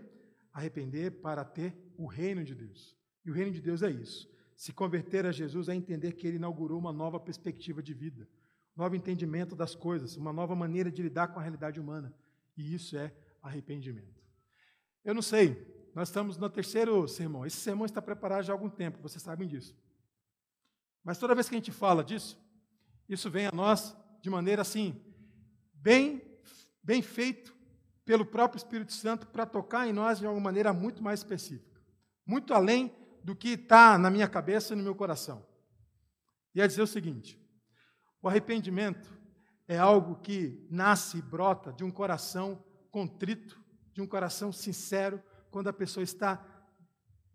Arrepender 0.52 1.12
para 1.20 1.44
ter 1.44 1.76
o 1.96 2.06
reino 2.06 2.42
de 2.42 2.54
Deus. 2.54 2.96
E 3.24 3.30
o 3.30 3.34
reino 3.34 3.52
de 3.52 3.60
Deus 3.60 3.82
é 3.82 3.90
isso. 3.90 4.28
Se 4.56 4.72
converter 4.72 5.24
a 5.24 5.32
Jesus 5.32 5.68
é 5.68 5.74
entender 5.74 6.12
que 6.12 6.26
ele 6.26 6.36
inaugurou 6.36 6.78
uma 6.78 6.92
nova 6.92 7.20
perspectiva 7.20 7.82
de 7.82 7.94
vida, 7.94 8.28
um 8.76 8.82
novo 8.82 8.96
entendimento 8.96 9.54
das 9.54 9.74
coisas, 9.74 10.16
uma 10.16 10.32
nova 10.32 10.56
maneira 10.56 10.90
de 10.90 11.02
lidar 11.02 11.28
com 11.28 11.38
a 11.38 11.42
realidade 11.42 11.78
humana. 11.78 12.12
E 12.56 12.74
isso 12.74 12.96
é 12.96 13.14
arrependimento. 13.40 14.20
Eu 15.04 15.14
não 15.14 15.22
sei, 15.22 15.64
nós 15.94 16.08
estamos 16.08 16.36
no 16.36 16.50
terceiro 16.50 17.06
sermão. 17.06 17.46
Esse 17.46 17.56
sermão 17.56 17.86
está 17.86 18.02
preparado 18.02 18.44
já 18.44 18.52
há 18.52 18.54
algum 18.54 18.68
tempo, 18.68 18.98
vocês 19.00 19.22
sabem 19.22 19.46
disso. 19.46 19.74
Mas 21.04 21.18
toda 21.18 21.34
vez 21.34 21.48
que 21.48 21.54
a 21.54 21.58
gente 21.58 21.72
fala 21.72 22.04
disso, 22.04 22.38
isso 23.08 23.30
vem 23.30 23.46
a 23.46 23.52
nós 23.52 23.96
de 24.20 24.28
maneira 24.28 24.62
assim, 24.62 25.00
bem, 25.72 26.22
bem 26.82 27.02
feito 27.02 27.54
pelo 28.04 28.26
próprio 28.26 28.58
Espírito 28.58 28.92
Santo 28.92 29.26
para 29.26 29.46
tocar 29.46 29.86
em 29.86 29.92
nós 29.92 30.18
de 30.18 30.26
uma 30.26 30.40
maneira 30.40 30.72
muito 30.72 31.02
mais 31.02 31.20
específica, 31.20 31.80
muito 32.26 32.52
além 32.52 32.94
do 33.22 33.34
que 33.34 33.50
está 33.50 33.98
na 33.98 34.10
minha 34.10 34.28
cabeça 34.28 34.72
e 34.72 34.76
no 34.76 34.82
meu 34.82 34.94
coração. 34.94 35.46
E 36.54 36.60
é 36.60 36.66
dizer 36.66 36.82
o 36.82 36.86
seguinte: 36.86 37.40
o 38.22 38.28
arrependimento 38.28 39.10
é 39.66 39.78
algo 39.78 40.16
que 40.16 40.66
nasce 40.70 41.18
e 41.18 41.22
brota 41.22 41.72
de 41.72 41.84
um 41.84 41.90
coração 41.90 42.62
contrito, 42.90 43.60
de 43.92 44.02
um 44.02 44.06
coração 44.06 44.52
sincero, 44.52 45.22
quando 45.50 45.68
a 45.68 45.72
pessoa 45.72 46.02
está 46.02 46.44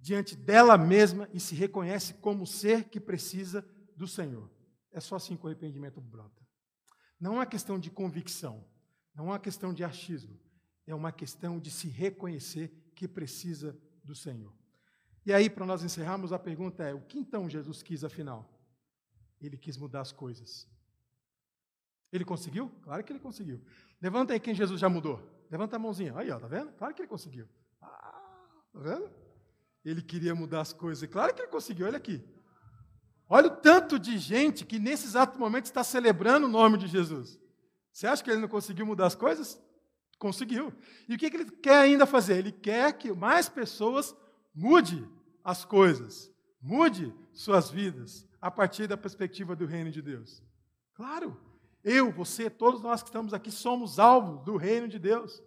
diante 0.06 0.36
dela 0.36 0.78
mesma 0.78 1.28
e 1.34 1.40
se 1.40 1.56
reconhece 1.56 2.14
como 2.14 2.46
ser 2.46 2.84
que 2.90 3.00
precisa 3.00 3.68
do 3.96 4.08
Senhor. 4.08 4.48
É 4.92 5.00
só 5.00 5.16
assim 5.16 5.36
que 5.36 5.44
o 5.44 5.48
arrependimento 5.48 6.00
brota. 6.00 6.46
Não 7.20 7.34
é 7.34 7.36
uma 7.38 7.46
questão 7.48 7.80
de 7.80 7.90
convicção, 7.90 8.64
não 9.16 9.26
é 9.26 9.28
uma 9.30 9.40
questão 9.40 9.74
de 9.74 9.84
achismo, 9.84 10.40
é 10.86 10.94
uma 10.94 11.12
questão 11.12 11.60
de 11.60 11.72
se 11.72 11.88
reconhecer 11.88 12.68
que 12.96 13.08
precisa 13.08 13.76
do 14.04 14.14
Senhor. 14.14 14.54
E 15.26 15.34
aí, 15.34 15.50
para 15.50 15.66
nós 15.66 15.84
encerrarmos, 15.84 16.32
a 16.32 16.38
pergunta 16.38 16.84
é: 16.84 16.94
o 16.94 17.02
que 17.02 17.18
então 17.18 17.50
Jesus 17.50 17.82
quis 17.82 18.04
afinal? 18.04 18.48
Ele 19.42 19.58
quis 19.58 19.76
mudar 19.76 20.02
as 20.02 20.12
coisas. 20.12 20.70
Ele 22.12 22.24
conseguiu? 22.24 22.70
Claro 22.84 23.04
que 23.04 23.12
ele 23.12 23.20
conseguiu. 23.20 23.60
Levanta 24.00 24.34
aí 24.34 24.40
quem 24.40 24.54
Jesus 24.54 24.80
já 24.80 24.88
mudou. 24.88 25.20
Levanta 25.50 25.78
a 25.78 25.80
mãozinha. 25.80 26.16
Aí, 26.16 26.30
ó, 26.30 26.40
tá 26.40 26.46
vendo? 26.46 26.72
Claro 26.74 26.94
que 26.94 27.02
ele 27.02 27.10
conseguiu. 27.10 27.50
Ah, 27.82 28.70
tá 28.72 28.80
vendo? 28.80 29.25
Ele 29.86 30.02
queria 30.02 30.34
mudar 30.34 30.62
as 30.62 30.74
coisas. 30.74 31.08
Claro 31.08 31.34
que 31.34 31.42
ele 31.42 31.48
conseguiu, 31.48 31.86
olha 31.86 31.98
aqui. 31.98 32.22
Olha 33.30 33.48
o 33.48 33.56
tanto 33.56 33.98
de 33.98 34.18
gente 34.18 34.66
que 34.66 34.80
nesse 34.80 35.06
exato 35.06 35.40
momento 35.40 35.66
está 35.66 35.84
celebrando 35.84 36.48
o 36.48 36.50
nome 36.50 36.78
de 36.78 36.88
Jesus. 36.88 37.40
Você 37.92 38.08
acha 38.08 38.24
que 38.24 38.30
ele 38.30 38.42
não 38.42 38.48
conseguiu 38.48 38.86
mudar 38.86 39.06
as 39.06 39.16
coisas? 39.16 39.62
Conseguiu. 40.20 40.74
E 41.08 41.16
o 41.16 41.18
que 41.18 41.26
ele 41.28 41.50
quer 41.52 41.78
ainda 41.78 42.06
fazer? 42.06 42.38
Ele 42.38 42.52
quer 42.52 42.94
que 42.94 43.12
mais 43.14 43.48
pessoas 43.48 44.16
mude 44.54 45.08
as 45.44 45.64
coisas, 45.64 46.32
mude 46.62 47.14
suas 47.34 47.70
vidas 47.70 48.28
a 48.42 48.50
partir 48.50 48.88
da 48.88 48.98
perspectiva 48.98 49.56
do 49.56 49.66
reino 49.66 49.92
de 49.92 50.02
Deus. 50.02 50.42
Claro, 50.94 51.40
eu, 51.84 52.12
você, 52.12 52.50
todos 52.50 52.82
nós 52.82 53.04
que 53.04 53.10
estamos 53.10 53.34
aqui 53.34 53.52
somos 53.52 54.00
alvos 54.00 54.44
do 54.44 54.56
reino 54.56 54.88
de 54.88 54.98
Deus, 54.98 55.42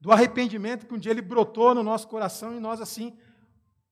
do 0.00 0.10
arrependimento 0.10 0.86
que 0.86 0.94
um 0.94 0.98
dia 0.98 1.12
ele 1.12 1.22
brotou 1.22 1.74
no 1.74 1.82
nosso 1.82 2.08
coração 2.08 2.56
e 2.56 2.60
nós 2.60 2.80
assim 2.80 3.16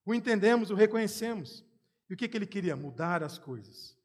o 0.05 0.13
entendemos, 0.13 0.69
o 0.69 0.75
reconhecemos. 0.75 1.65
E 2.09 2.13
o 2.13 2.17
que, 2.17 2.27
que 2.27 2.37
ele 2.37 2.45
queria? 2.45 2.75
Mudar 2.75 3.23
as 3.23 3.37
coisas. 3.37 3.97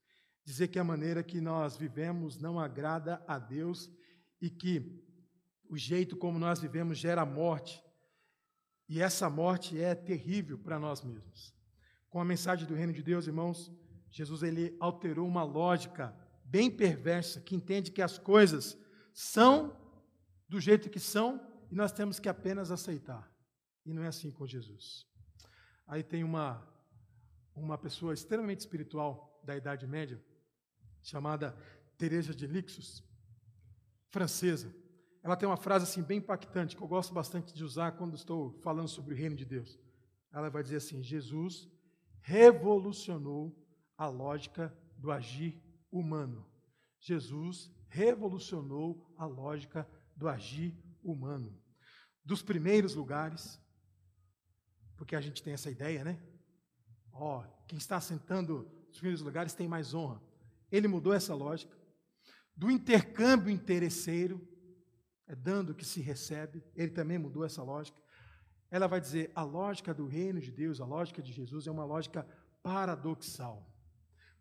Dizer 0.44 0.68
que 0.68 0.78
a 0.78 0.84
maneira 0.84 1.22
que 1.22 1.40
nós 1.40 1.76
vivemos 1.76 2.38
não 2.38 2.58
agrada 2.58 3.22
a 3.28 3.38
Deus 3.38 3.90
e 4.40 4.48
que 4.48 5.04
o 5.68 5.76
jeito 5.76 6.16
como 6.16 6.38
nós 6.38 6.60
vivemos 6.60 6.98
gera 6.98 7.24
morte. 7.26 7.82
E 8.88 9.00
essa 9.00 9.28
morte 9.28 9.78
é 9.78 9.94
terrível 9.94 10.58
para 10.58 10.78
nós 10.78 11.04
mesmos. 11.04 11.54
Com 12.08 12.20
a 12.20 12.24
mensagem 12.24 12.66
do 12.66 12.74
reino 12.74 12.92
de 12.92 13.02
Deus, 13.02 13.26
irmãos, 13.26 13.70
Jesus 14.10 14.42
ele 14.42 14.76
alterou 14.80 15.28
uma 15.28 15.44
lógica 15.44 16.16
bem 16.44 16.70
perversa 16.70 17.40
que 17.40 17.54
entende 17.54 17.92
que 17.92 18.02
as 18.02 18.18
coisas 18.18 18.76
são 19.12 19.76
do 20.48 20.58
jeito 20.58 20.90
que 20.90 20.98
são 20.98 21.40
e 21.70 21.74
nós 21.76 21.92
temos 21.92 22.18
que 22.18 22.28
apenas 22.28 22.72
aceitar. 22.72 23.30
E 23.86 23.92
não 23.92 24.02
é 24.02 24.08
assim 24.08 24.32
com 24.32 24.46
Jesus. 24.46 25.09
Aí 25.90 26.04
tem 26.04 26.22
uma, 26.22 26.64
uma 27.52 27.76
pessoa 27.76 28.14
extremamente 28.14 28.60
espiritual 28.60 29.42
da 29.42 29.56
Idade 29.56 29.88
Média, 29.88 30.24
chamada 31.02 31.50
Teresa 31.98 32.32
de 32.32 32.46
Lixus, 32.46 33.02
francesa. 34.08 34.72
Ela 35.20 35.34
tem 35.34 35.48
uma 35.48 35.56
frase 35.56 35.82
assim 35.82 36.00
bem 36.00 36.18
impactante 36.18 36.76
que 36.76 36.82
eu 36.82 36.86
gosto 36.86 37.12
bastante 37.12 37.52
de 37.52 37.64
usar 37.64 37.90
quando 37.96 38.14
estou 38.14 38.52
falando 38.60 38.86
sobre 38.86 39.14
o 39.14 39.16
reino 39.16 39.34
de 39.34 39.44
Deus. 39.44 39.80
Ela 40.32 40.48
vai 40.48 40.62
dizer 40.62 40.76
assim: 40.76 41.02
Jesus 41.02 41.68
revolucionou 42.20 43.52
a 43.98 44.06
lógica 44.06 44.72
do 44.96 45.10
agir 45.10 45.60
humano. 45.90 46.48
Jesus 47.00 47.68
revolucionou 47.88 49.12
a 49.18 49.26
lógica 49.26 49.90
do 50.14 50.28
agir 50.28 50.80
humano. 51.02 51.52
Dos 52.24 52.42
primeiros 52.42 52.94
lugares, 52.94 53.60
porque 55.00 55.16
a 55.16 55.20
gente 55.22 55.42
tem 55.42 55.54
essa 55.54 55.70
ideia, 55.70 56.04
né? 56.04 56.20
Ó, 57.10 57.40
oh, 57.40 57.64
quem 57.66 57.78
está 57.78 57.98
sentando 58.02 58.70
nos 58.86 58.98
primeiros 58.98 59.22
lugares 59.22 59.54
tem 59.54 59.66
mais 59.66 59.94
honra. 59.94 60.20
Ele 60.70 60.86
mudou 60.86 61.14
essa 61.14 61.34
lógica. 61.34 61.74
Do 62.54 62.70
intercâmbio 62.70 63.50
interesseiro, 63.50 64.46
é 65.26 65.34
dando 65.34 65.74
que 65.74 65.86
se 65.86 66.02
recebe, 66.02 66.62
ele 66.76 66.90
também 66.90 67.16
mudou 67.16 67.46
essa 67.46 67.62
lógica. 67.62 67.98
Ela 68.70 68.86
vai 68.86 69.00
dizer: 69.00 69.32
a 69.34 69.42
lógica 69.42 69.94
do 69.94 70.06
reino 70.06 70.38
de 70.38 70.52
Deus, 70.52 70.82
a 70.82 70.84
lógica 70.84 71.22
de 71.22 71.32
Jesus 71.32 71.66
é 71.66 71.70
uma 71.70 71.86
lógica 71.86 72.28
paradoxal, 72.62 73.66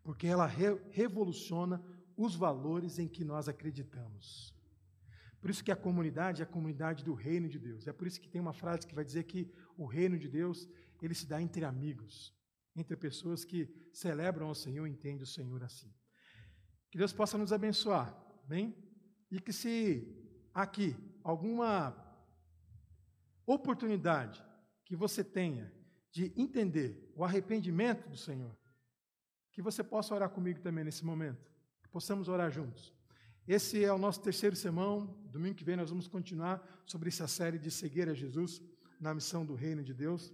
porque 0.02 0.26
ela 0.26 0.44
re 0.44 0.78
revoluciona 0.90 1.82
os 2.18 2.34
valores 2.36 2.98
em 2.98 3.08
que 3.08 3.24
nós 3.24 3.48
acreditamos. 3.48 4.54
Por 5.40 5.50
isso 5.50 5.64
que 5.64 5.72
a 5.72 5.76
comunidade 5.76 6.42
é 6.42 6.44
a 6.44 6.48
comunidade 6.48 7.02
do 7.02 7.14
reino 7.14 7.48
de 7.48 7.58
Deus. 7.58 7.86
É 7.86 7.92
por 7.92 8.06
isso 8.06 8.20
que 8.20 8.28
tem 8.28 8.40
uma 8.40 8.52
frase 8.52 8.86
que 8.86 8.94
vai 8.94 9.04
dizer 9.04 9.24
que 9.24 9.50
o 9.76 9.86
reino 9.86 10.18
de 10.18 10.28
Deus, 10.28 10.68
ele 11.00 11.14
se 11.14 11.26
dá 11.26 11.40
entre 11.40 11.64
amigos, 11.64 12.34
entre 12.76 12.94
pessoas 12.96 13.44
que 13.44 13.68
celebram 13.92 14.50
o 14.50 14.54
Senhor 14.54 14.86
e 14.86 14.90
entendem 14.90 15.22
o 15.22 15.26
Senhor 15.26 15.62
assim. 15.64 15.90
Que 16.90 16.98
Deus 16.98 17.12
possa 17.12 17.38
nos 17.38 17.52
abençoar, 17.52 18.14
bem? 18.46 18.76
E 19.30 19.40
que 19.40 19.52
se 19.52 20.06
aqui 20.52 20.94
alguma 21.24 21.96
oportunidade 23.46 24.44
que 24.84 24.94
você 24.94 25.24
tenha 25.24 25.72
de 26.12 26.32
entender 26.36 27.12
o 27.14 27.24
arrependimento 27.24 28.08
do 28.08 28.16
Senhor, 28.16 28.56
que 29.52 29.62
você 29.62 29.82
possa 29.82 30.14
orar 30.14 30.30
comigo 30.30 30.60
também 30.60 30.84
nesse 30.84 31.04
momento, 31.04 31.50
que 31.82 31.88
possamos 31.88 32.28
orar 32.28 32.50
juntos. 32.50 32.94
Esse 33.52 33.84
é 33.84 33.92
o 33.92 33.98
nosso 33.98 34.20
terceiro 34.20 34.54
sermão. 34.54 35.12
Domingo 35.24 35.56
que 35.56 35.64
vem 35.64 35.74
nós 35.74 35.90
vamos 35.90 36.06
continuar 36.06 36.64
sobre 36.86 37.08
essa 37.08 37.26
série 37.26 37.58
de 37.58 37.68
seguir 37.68 38.08
a 38.08 38.14
Jesus 38.14 38.62
na 39.00 39.12
missão 39.12 39.44
do 39.44 39.56
reino 39.56 39.82
de 39.82 39.92
Deus. 39.92 40.32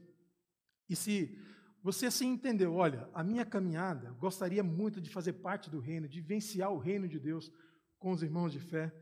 E 0.87 0.95
se 0.95 1.35
você 1.83 2.05
assim 2.05 2.29
entendeu, 2.29 2.75
olha, 2.75 3.09
a 3.15 3.25
minha 3.25 3.47
caminhada, 3.47 4.11
gostaria 4.21 4.63
muito 4.63 5.01
de 5.01 5.09
fazer 5.09 5.33
parte 5.33 5.71
do 5.71 5.79
reino, 5.79 6.07
de 6.07 6.21
vivenciar 6.21 6.71
o 6.71 6.77
reino 6.77 7.09
de 7.09 7.19
Deus 7.19 7.51
com 7.99 8.11
os 8.11 8.23
irmãos 8.23 8.53
de 8.53 8.61
fé, 8.61 8.95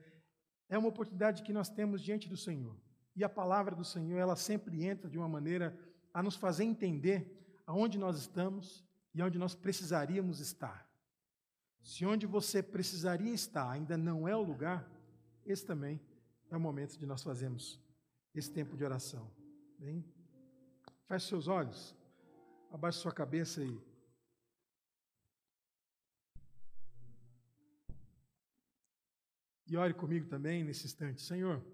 é 0.69 0.79
uma 0.79 0.91
oportunidade 0.91 1.43
que 1.43 1.53
nós 1.53 1.69
temos 1.69 2.01
diante 2.01 2.29
do 2.29 2.37
Senhor. 2.37 2.81
E 3.17 3.25
a 3.25 3.29
palavra 3.29 3.75
do 3.75 3.85
Senhor, 3.85 4.17
ela 4.17 4.37
sempre 4.37 4.85
entra 4.85 5.11
de 5.11 5.19
uma 5.19 5.29
maneira 5.29 5.77
a 6.13 6.23
nos 6.23 6.37
fazer 6.37 6.63
entender 6.63 7.61
aonde 7.67 7.99
nós 7.99 8.17
estamos 8.17 8.85
e 9.13 9.21
onde 9.21 9.41
nós 9.41 9.57
precisaríamos 9.57 10.39
estar. 10.39 10.89
Se 11.85 12.07
onde 12.07 12.25
você 12.27 12.63
precisaria 12.63 13.35
estar 13.35 13.71
ainda 13.71 13.97
não 13.97 14.27
é 14.27 14.35
o 14.35 14.43
lugar, 14.43 14.91
esse 15.45 15.67
também 15.67 16.01
é 16.51 16.57
o 16.57 16.61
momento 16.61 16.99
de 16.99 17.05
nós 17.05 17.23
fazermos 17.23 17.79
esse 18.35 18.51
tempo 18.51 18.75
de 18.75 18.83
oração. 18.83 19.31
Bem? 19.79 20.03
Feche 21.07 21.29
seus 21.29 21.47
olhos, 21.47 21.95
abaixe 22.73 22.99
sua 22.99 23.13
cabeça 23.13 23.63
e 23.63 23.79
E 29.67 29.77
ore 29.77 29.95
comigo 29.95 30.27
também 30.29 30.63
nesse 30.63 30.87
instante. 30.87 31.23
Senhor, 31.23 31.65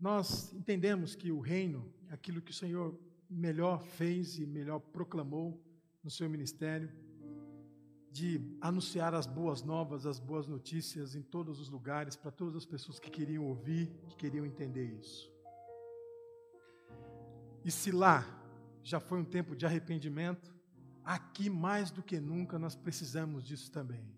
nós 0.00 0.52
entendemos 0.52 1.14
que 1.14 1.30
o 1.30 1.40
reino 1.40 1.92
é 2.08 2.14
aquilo 2.14 2.42
que 2.42 2.50
o 2.50 2.54
Senhor 2.54 2.98
melhor 3.28 3.82
fez 3.82 4.38
e 4.38 4.46
melhor 4.46 4.80
proclamou 4.80 5.62
no 6.02 6.10
seu 6.10 6.28
ministério, 6.28 6.90
de 8.14 8.40
anunciar 8.60 9.12
as 9.12 9.26
boas 9.26 9.64
novas, 9.64 10.06
as 10.06 10.20
boas 10.20 10.46
notícias 10.46 11.16
em 11.16 11.20
todos 11.20 11.58
os 11.58 11.68
lugares, 11.68 12.14
para 12.14 12.30
todas 12.30 12.54
as 12.54 12.64
pessoas 12.64 13.00
que 13.00 13.10
queriam 13.10 13.44
ouvir, 13.44 13.88
que 14.08 14.14
queriam 14.14 14.46
entender 14.46 14.84
isso. 14.84 15.28
E 17.64 17.72
se 17.72 17.90
lá 17.90 18.24
já 18.84 19.00
foi 19.00 19.18
um 19.18 19.24
tempo 19.24 19.56
de 19.56 19.66
arrependimento, 19.66 20.54
aqui 21.02 21.50
mais 21.50 21.90
do 21.90 22.04
que 22.04 22.20
nunca 22.20 22.56
nós 22.56 22.76
precisamos 22.76 23.42
disso 23.42 23.68
também. 23.72 24.08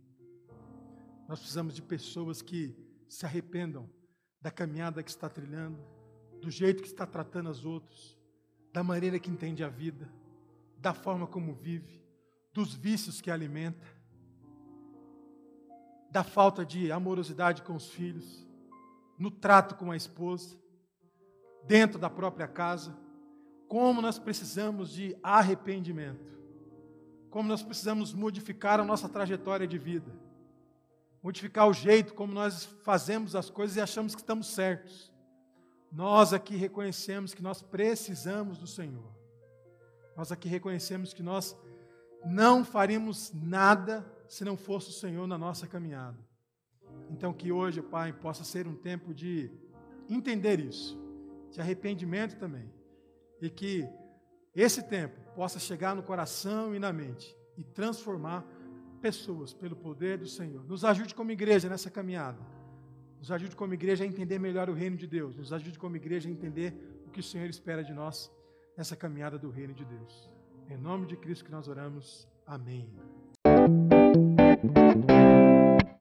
Nós 1.26 1.38
precisamos 1.38 1.74
de 1.74 1.80
pessoas 1.80 2.42
que 2.42 2.76
se 3.08 3.24
arrependam 3.24 3.88
da 4.42 4.50
caminhada 4.50 5.02
que 5.02 5.08
está 5.08 5.30
trilhando, 5.30 5.82
do 6.42 6.50
jeito 6.50 6.82
que 6.82 6.88
está 6.88 7.06
tratando 7.06 7.48
os 7.48 7.64
outros, 7.64 8.14
da 8.74 8.84
maneira 8.84 9.18
que 9.18 9.30
entende 9.30 9.64
a 9.64 9.70
vida, 9.70 10.06
da 10.76 10.92
forma 10.92 11.26
como 11.26 11.54
vive, 11.54 12.04
dos 12.56 12.74
vícios 12.74 13.20
que 13.20 13.30
alimenta, 13.30 13.86
da 16.10 16.24
falta 16.24 16.64
de 16.64 16.90
amorosidade 16.90 17.62
com 17.62 17.76
os 17.76 17.88
filhos, 17.90 18.46
no 19.18 19.30
trato 19.30 19.74
com 19.74 19.90
a 19.90 19.96
esposa, 19.96 20.56
dentro 21.64 21.98
da 21.98 22.10
própria 22.10 22.48
casa, 22.48 22.96
como 23.68 24.00
nós 24.00 24.18
precisamos 24.18 24.90
de 24.90 25.16
arrependimento, 25.22 26.34
como 27.30 27.48
nós 27.48 27.62
precisamos 27.62 28.12
modificar 28.12 28.80
a 28.80 28.84
nossa 28.84 29.08
trajetória 29.08 29.66
de 29.66 29.76
vida 29.78 30.26
modificar 31.26 31.66
o 31.66 31.72
jeito 31.72 32.14
como 32.14 32.32
nós 32.32 32.66
fazemos 32.84 33.34
as 33.34 33.50
coisas 33.50 33.76
e 33.76 33.80
achamos 33.80 34.14
que 34.14 34.20
estamos 34.20 34.46
certos. 34.46 35.12
Nós 35.90 36.32
aqui 36.32 36.54
reconhecemos 36.54 37.34
que 37.34 37.42
nós 37.42 37.62
precisamos 37.62 38.58
do 38.58 38.66
Senhor. 38.68 39.12
Nós 40.16 40.30
aqui 40.30 40.48
reconhecemos 40.48 41.12
que 41.12 41.24
nós 41.24 41.56
não 42.26 42.64
faríamos 42.64 43.32
nada 43.32 44.04
se 44.28 44.44
não 44.44 44.56
fosse 44.56 44.90
o 44.90 44.92
Senhor 44.92 45.26
na 45.26 45.38
nossa 45.38 45.66
caminhada. 45.66 46.18
Então, 47.10 47.32
que 47.32 47.52
hoje, 47.52 47.80
Pai, 47.80 48.12
possa 48.12 48.42
ser 48.42 48.66
um 48.66 48.74
tempo 48.74 49.14
de 49.14 49.50
entender 50.08 50.58
isso, 50.58 50.98
de 51.50 51.60
arrependimento 51.60 52.36
também, 52.36 52.68
e 53.40 53.48
que 53.48 53.88
esse 54.54 54.82
tempo 54.82 55.20
possa 55.34 55.58
chegar 55.58 55.94
no 55.94 56.02
coração 56.02 56.74
e 56.74 56.78
na 56.78 56.92
mente 56.92 57.36
e 57.56 57.62
transformar 57.62 58.44
pessoas 59.00 59.52
pelo 59.52 59.76
poder 59.76 60.18
do 60.18 60.26
Senhor. 60.26 60.64
Nos 60.64 60.84
ajude 60.84 61.14
como 61.14 61.30
igreja 61.30 61.68
nessa 61.68 61.90
caminhada. 61.90 62.38
Nos 63.18 63.30
ajude 63.30 63.54
como 63.54 63.74
igreja 63.74 64.04
a 64.04 64.06
entender 64.06 64.38
melhor 64.38 64.68
o 64.68 64.74
reino 64.74 64.96
de 64.96 65.06
Deus. 65.06 65.36
Nos 65.36 65.52
ajude 65.52 65.78
como 65.78 65.96
igreja 65.96 66.28
a 66.28 66.32
entender 66.32 66.74
o 67.06 67.10
que 67.10 67.20
o 67.20 67.22
Senhor 67.22 67.48
espera 67.48 67.84
de 67.84 67.92
nós 67.92 68.30
nessa 68.76 68.96
caminhada 68.96 69.38
do 69.38 69.50
reino 69.50 69.74
de 69.74 69.84
Deus. 69.84 70.35
Em 70.68 70.76
nome 70.76 71.06
de 71.06 71.16
Cristo 71.16 71.44
que 71.44 71.50
nós 71.50 71.68
oramos. 71.68 72.26
Amém. 72.46 72.88